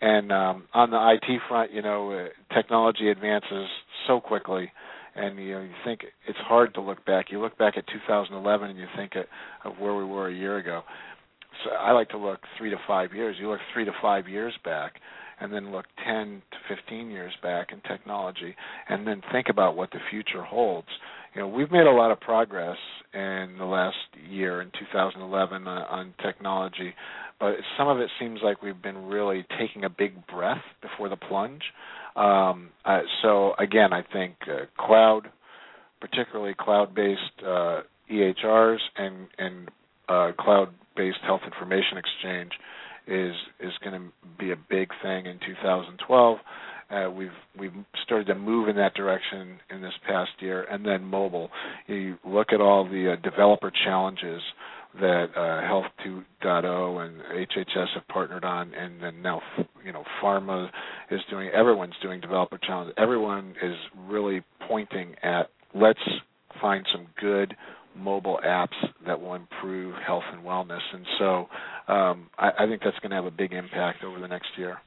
And 0.01 0.31
um, 0.33 0.65
on 0.75 0.91
the 0.91 1.11
IT 1.15 1.41
front, 1.49 1.73
you 1.73 1.83
know, 1.83 2.11
uh, 2.11 2.55
technology 2.55 3.09
advances 3.09 3.69
so 4.07 4.21
quickly 4.21 4.71
and 5.17 5.39
you 5.39 5.53
know 5.53 5.61
you 5.61 5.71
think 5.85 6.05
it's 6.29 6.39
hard 6.39 6.75
to 6.75 6.81
look 6.81 7.05
back. 7.05 7.27
You 7.31 7.41
look 7.41 7.57
back 7.59 7.77
at 7.77 7.87
2011 7.87 8.71
and 8.71 8.79
you 8.79 8.87
think 8.97 9.13
of 9.65 9.73
where 9.79 9.95
we 9.95 10.05
were 10.05 10.29
a 10.29 10.35
year 10.35 10.59
ago. 10.59 10.83
So 11.65 11.71
I 11.71 11.93
like 11.93 12.09
to 12.11 12.19
look 12.19 12.41
three 12.59 12.71
to 12.71 12.77
five 12.87 13.13
years. 13.13 13.37
You 13.39 13.51
look 13.51 13.61
three 13.73 13.85
to 13.85 13.93
five 14.01 14.29
years 14.29 14.55
back, 14.65 14.95
and 15.41 15.53
then 15.53 15.71
look 15.71 15.87
10 16.05 16.43
to 16.51 16.75
15 16.75 17.11
years 17.11 17.33
back 17.43 17.73
in 17.73 17.81
technology, 17.83 18.55
and 18.89 19.07
then 19.07 19.23
think 19.33 19.47
about 19.51 19.77
what 19.77 19.91
the 19.91 19.99
future 20.11 20.43
holds. 20.43 20.89
You 21.35 21.43
know, 21.43 21.49
we've 21.49 21.71
made 21.71 21.87
a 21.87 21.91
lot 21.91 22.11
of 22.11 22.21
progress 22.21 22.79
in 23.13 23.57
the 23.59 23.65
last 23.65 23.97
year 24.31 24.63
in 24.63 24.71
2011 24.79 25.67
uh, 25.67 25.71
on 25.91 26.15
technology, 26.23 26.95
but 27.39 27.57
some 27.77 27.89
of 27.89 27.99
it 28.01 28.09
seems 28.19 28.41
like 28.43 28.63
we've 28.63 28.81
been 28.81 29.07
really 29.07 29.45
taking 29.59 29.85
a 29.85 29.91
big 29.91 30.27
breath 30.27 30.63
before 30.81 31.11
the 31.11 31.17
plunge. 31.17 31.63
Um, 32.17 32.71
uh, 32.87 33.01
so 33.21 33.53
again, 33.59 33.93
I 33.93 34.03
think 34.11 34.37
uh, 34.49 34.65
cloud, 34.79 35.29
particularly 36.01 36.55
cloud-based 36.59 37.45
uh, 37.47 37.83
EHRs 38.11 38.79
and 38.97 39.27
and 39.39 39.69
uh, 40.09 40.33
cloud-based 40.39 41.19
health 41.25 41.43
information 41.45 41.99
exchange, 41.99 42.53
is 43.07 43.35
is 43.61 43.73
going 43.85 44.01
to 44.01 44.13
be 44.39 44.51
a 44.51 44.57
big 44.69 44.89
thing 45.03 45.27
in 45.27 45.39
2012. 45.47 46.39
Uh, 46.89 47.11
we've 47.11 47.31
we've 47.59 47.73
started 48.05 48.27
to 48.27 48.35
move 48.35 48.69
in 48.69 48.77
that 48.77 48.95
direction 48.95 49.59
in 49.71 49.81
this 49.81 49.93
past 50.07 50.31
year, 50.39 50.65
and 50.71 50.85
then 50.85 51.03
mobile. 51.05 51.51
You 51.87 52.17
look 52.25 52.49
at 52.53 52.61
all 52.61 52.85
the 52.85 53.13
uh, 53.13 53.29
developer 53.29 53.73
challenges 53.85 54.41
that 55.01 55.27
uh, 55.37 55.67
Health 55.67 55.87
2.0 56.07 57.05
and 57.05 57.49
HHS 57.49 57.89
have 57.95 58.09
partnered 58.09 58.45
on, 58.45 58.73
and 58.75 59.03
then 59.03 59.21
now 59.21 59.43
you 59.85 59.93
know 59.93 60.05
pharma 60.23 60.69
is 61.11 61.21
doing. 61.29 61.49
Everyone's 61.51 61.95
doing 62.03 62.21
developer 62.21 62.59
challenges. 62.59 62.95
Everyone 62.97 63.55
is 63.63 63.77
really 64.09 64.43
pointing 64.69 65.15
at 65.23 65.51
let's 65.75 65.99
find 66.61 66.87
some 66.93 67.07
good 67.21 67.55
mobile 67.97 68.41
apps 68.47 68.77
that 69.07 69.21
will 69.21 69.35
improve 69.35 69.95
health 70.07 70.25
and 70.33 70.45
wellness. 70.45 70.81
And 70.93 71.07
so 71.19 71.49
um, 71.93 72.31
I, 72.39 72.51
I 72.61 72.67
think 72.67 72.83
that's 72.85 72.99
going 73.01 73.11
to 73.11 73.17
have 73.17 73.27
a 73.27 73.31
big 73.31 73.53
impact 73.53 74.05
over 74.05 74.21
the 74.21 74.29
next 74.29 74.49
year. 74.57 74.79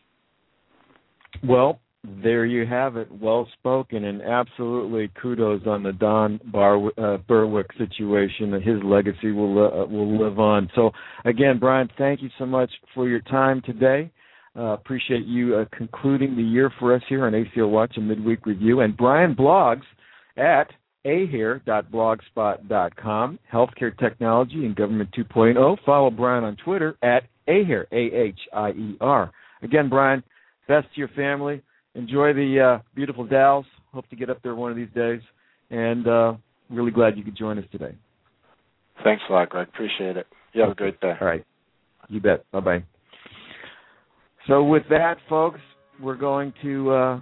Well, 1.43 1.79
there 2.03 2.45
you 2.45 2.65
have 2.65 2.95
it. 2.95 3.09
Well 3.11 3.47
spoken, 3.59 4.05
and 4.05 4.21
absolutely 4.21 5.11
kudos 5.21 5.61
on 5.67 5.83
the 5.83 5.91
Don 5.91 6.39
Bar- 6.45 6.91
uh, 6.97 7.17
Berwick 7.27 7.67
situation. 7.77 8.53
His 8.53 8.81
legacy 8.83 9.31
will 9.31 9.67
uh, 9.67 9.85
will 9.85 10.17
live 10.17 10.39
on. 10.39 10.69
So, 10.75 10.91
again, 11.25 11.59
Brian, 11.59 11.89
thank 11.97 12.21
you 12.21 12.29
so 12.39 12.45
much 12.45 12.71
for 12.95 13.09
your 13.09 13.19
time 13.19 13.61
today. 13.65 14.09
Uh, 14.55 14.73
appreciate 14.73 15.25
you 15.25 15.57
uh, 15.57 15.65
concluding 15.75 16.35
the 16.35 16.41
year 16.41 16.71
for 16.79 16.95
us 16.95 17.01
here 17.07 17.25
on 17.25 17.35
ACO 17.35 17.67
Watch 17.67 17.93
and 17.97 18.07
Midweek 18.07 18.45
Review. 18.45 18.79
And 18.79 18.95
Brian 18.95 19.35
blogs 19.35 19.83
at 20.37 20.69
ahier.blogspot.com, 21.05 23.39
healthcare 23.51 23.97
technology 23.97 24.65
and 24.65 24.75
government 24.75 25.09
2.0. 25.17 25.77
Follow 25.85 26.11
Brian 26.11 26.43
on 26.43 26.57
Twitter 26.57 26.97
at 27.01 27.23
ahair, 27.47 27.87
A-H-I-E-R. 27.91 29.31
Again, 29.61 29.89
Brian, 29.89 30.23
best 30.67 30.87
to 30.93 30.99
your 30.99 31.07
family. 31.09 31.61
Enjoy 31.95 32.33
the 32.33 32.59
uh, 32.59 32.79
beautiful 32.95 33.25
Dalles. 33.25 33.65
Hope 33.93 34.07
to 34.09 34.15
get 34.15 34.29
up 34.29 34.41
there 34.43 34.55
one 34.55 34.71
of 34.71 34.77
these 34.77 34.87
days. 34.95 35.21
And 35.69 36.07
uh, 36.07 36.33
really 36.69 36.91
glad 36.91 37.17
you 37.17 37.23
could 37.23 37.37
join 37.37 37.57
us 37.57 37.65
today. 37.71 37.95
Thanks 39.03 39.23
a 39.29 39.33
lot, 39.33 39.49
Greg. 39.49 39.67
Appreciate 39.67 40.17
it. 40.17 40.27
You 40.53 40.61
have 40.61 40.71
a 40.71 40.75
great 40.75 40.99
day. 40.99 41.13
All 41.19 41.27
right. 41.27 41.45
You 42.09 42.19
bet. 42.19 42.49
Bye 42.51 42.59
bye. 42.59 42.83
So, 44.47 44.63
with 44.63 44.83
that, 44.89 45.17
folks, 45.29 45.59
we're 46.01 46.15
going 46.15 46.53
to 46.63 46.91
uh, 46.91 47.19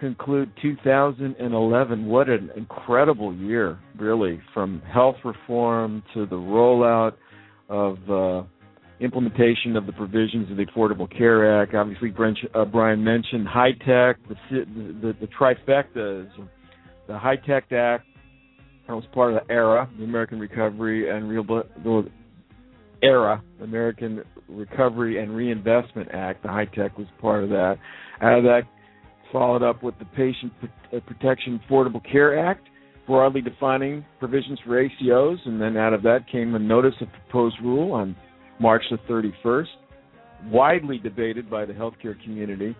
conclude 0.00 0.50
2011. 0.62 2.06
What 2.06 2.28
an 2.28 2.50
incredible 2.56 3.34
year, 3.34 3.78
really, 3.98 4.40
from 4.52 4.82
health 4.92 5.16
reform 5.24 6.02
to 6.14 6.26
the 6.26 6.36
rollout 6.36 7.14
of 7.68 7.98
uh, 8.10 8.46
implementation 9.00 9.76
of 9.76 9.86
the 9.86 9.92
provisions 9.92 10.50
of 10.50 10.56
the 10.56 10.66
Affordable 10.66 11.10
Care 11.16 11.62
Act. 11.62 11.74
Obviously, 11.74 12.12
uh, 12.54 12.64
Brian 12.64 13.02
mentioned 13.02 13.46
HITECH, 13.48 14.16
the, 14.28 14.34
the, 14.50 15.16
the 15.20 15.28
trifecta, 15.38 16.28
the 17.06 17.18
HITECH 17.18 17.72
Act. 17.72 18.06
That 18.86 18.94
was 18.94 19.04
part 19.12 19.32
of 19.32 19.46
the 19.46 19.54
ARRA, 19.54 19.88
the 19.98 20.04
American 20.04 20.38
Recovery 20.38 21.10
and 21.10 21.28
Real 21.28 21.42
the 21.44 22.10
ARRA, 23.02 23.42
American 23.62 24.22
Recovery 24.48 25.22
and 25.22 25.34
Reinvestment 25.34 26.10
Act. 26.12 26.42
The 26.42 26.50
HITECH 26.50 26.98
was 26.98 27.06
part 27.20 27.44
of 27.44 27.50
that. 27.50 27.76
Out 28.20 28.38
of 28.38 28.44
that 28.44 28.62
followed 29.32 29.62
up 29.62 29.82
with 29.82 29.98
the 29.98 30.04
Patient 30.06 30.52
uh, 30.62 31.00
Protection 31.06 31.60
Affordable 31.68 32.00
Care 32.10 32.38
Act, 32.38 32.68
broadly 33.06 33.40
defining 33.40 34.04
provisions 34.18 34.58
for 34.64 34.82
ACOs, 34.82 35.38
and 35.46 35.60
then 35.60 35.76
out 35.76 35.92
of 35.92 36.02
that 36.02 36.26
came 36.30 36.54
a 36.54 36.58
notice 36.58 36.94
of 37.00 37.08
proposed 37.12 37.56
rule 37.62 37.92
on 37.92 38.16
March 38.60 38.82
the 38.90 38.98
31st, 39.10 39.66
widely 40.46 40.98
debated 40.98 41.50
by 41.50 41.64
the 41.64 41.72
healthcare 41.72 42.20
community, 42.22 42.74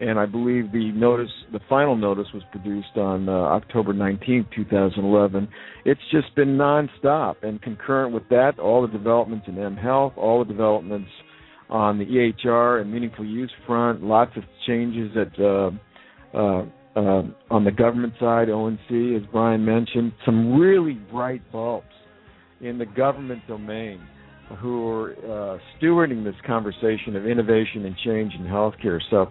and 0.00 0.18
I 0.18 0.26
believe 0.26 0.72
the 0.72 0.92
notice, 0.92 1.30
the 1.52 1.60
final 1.68 1.96
notice, 1.96 2.26
was 2.34 2.42
produced 2.50 2.96
on 2.96 3.28
uh, 3.28 3.32
October 3.32 3.92
19, 3.92 4.46
2011. 4.54 5.48
It's 5.84 6.00
just 6.10 6.34
been 6.36 6.56
nonstop, 6.58 7.36
and 7.42 7.60
concurrent 7.62 8.12
with 8.12 8.28
that, 8.28 8.58
all 8.58 8.82
the 8.82 8.92
developments 8.92 9.46
in 9.48 9.54
mHealth, 9.54 10.16
all 10.16 10.44
the 10.44 10.50
developments 10.52 11.08
on 11.70 11.98
the 11.98 12.04
EHR 12.04 12.80
and 12.80 12.92
meaningful 12.92 13.24
use 13.24 13.50
front, 13.66 14.02
lots 14.02 14.32
of 14.36 14.44
changes 14.66 15.16
at 15.16 15.42
uh, 15.42 15.70
uh, 16.36 16.64
uh, 16.96 17.22
on 17.50 17.64
the 17.64 17.70
government 17.70 18.14
side, 18.18 18.48
ONC, 18.48 18.90
as 19.16 19.22
Brian 19.30 19.64
mentioned, 19.64 20.12
some 20.24 20.58
really 20.58 20.94
bright 20.94 21.42
bulbs 21.52 21.86
in 22.60 22.78
the 22.78 22.86
government 22.86 23.42
domain 23.46 24.00
who 24.58 24.88
are 24.88 25.12
uh, 25.12 25.58
stewarding 25.78 26.24
this 26.24 26.34
conversation 26.46 27.16
of 27.16 27.26
innovation 27.26 27.84
and 27.84 27.96
change 28.04 28.32
in 28.34 28.44
healthcare. 28.46 29.00
So 29.10 29.26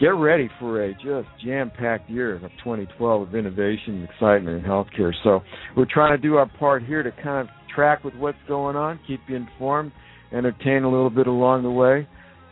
get 0.00 0.08
ready 0.08 0.48
for 0.58 0.84
a 0.84 0.92
just 0.94 1.28
jam-packed 1.44 2.10
year 2.10 2.34
of 2.34 2.40
2012 2.64 3.28
of 3.28 3.34
innovation 3.34 3.96
and 3.96 4.08
excitement 4.08 4.64
in 4.64 4.68
healthcare. 4.68 5.12
So 5.22 5.42
we're 5.76 5.86
trying 5.88 6.16
to 6.16 6.22
do 6.22 6.36
our 6.36 6.48
part 6.58 6.82
here 6.82 7.02
to 7.02 7.12
kind 7.22 7.46
of 7.46 7.54
track 7.74 8.04
with 8.04 8.14
what's 8.14 8.38
going 8.48 8.74
on, 8.74 8.98
keep 9.06 9.20
you 9.28 9.36
informed, 9.36 9.92
entertain 10.32 10.84
a 10.84 10.90
little 10.90 11.10
bit 11.10 11.26
along 11.26 11.62
the 11.62 11.70
way. 11.70 12.08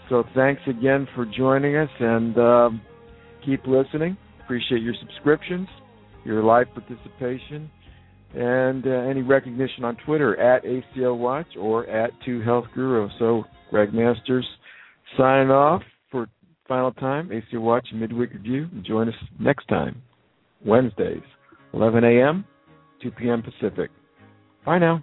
So 0.09 0.25
thanks 0.35 0.61
again 0.69 1.09
for 1.15 1.25
joining 1.25 1.77
us, 1.77 1.89
and 1.99 2.37
um, 2.37 2.83
keep 3.45 3.67
listening. 3.67 4.17
Appreciate 4.45 4.83
your 4.83 4.95
subscriptions, 5.01 5.69
your 6.25 6.43
live 6.43 6.67
participation, 6.75 7.71
and 8.35 8.87
uh, 8.87 8.91
any 8.91 9.23
recognition 9.23 9.85
on 9.85 9.97
Twitter 10.05 10.39
at 10.39 10.65
ACO 10.65 11.15
Watch 11.15 11.47
or 11.59 11.87
at 11.89 12.11
Two 12.25 12.41
Health 12.43 12.67
Guru. 12.75 13.09
So, 13.19 13.45
Greg 13.71 13.95
Masters 13.95 14.47
signing 15.17 15.51
off 15.51 15.83
for 16.11 16.29
final 16.67 16.93
time. 16.93 17.31
ACO 17.33 17.61
Watch 17.61 17.89
Midweek 17.93 18.33
Review. 18.33 18.69
Join 18.83 19.09
us 19.09 19.15
next 19.39 19.67
time, 19.69 20.03
Wednesdays, 20.65 21.23
11 21.73 22.05
a.m., 22.05 22.45
2 23.03 23.11
p.m. 23.13 23.43
Pacific. 23.43 23.91
Bye 24.65 24.79
now. 24.79 25.03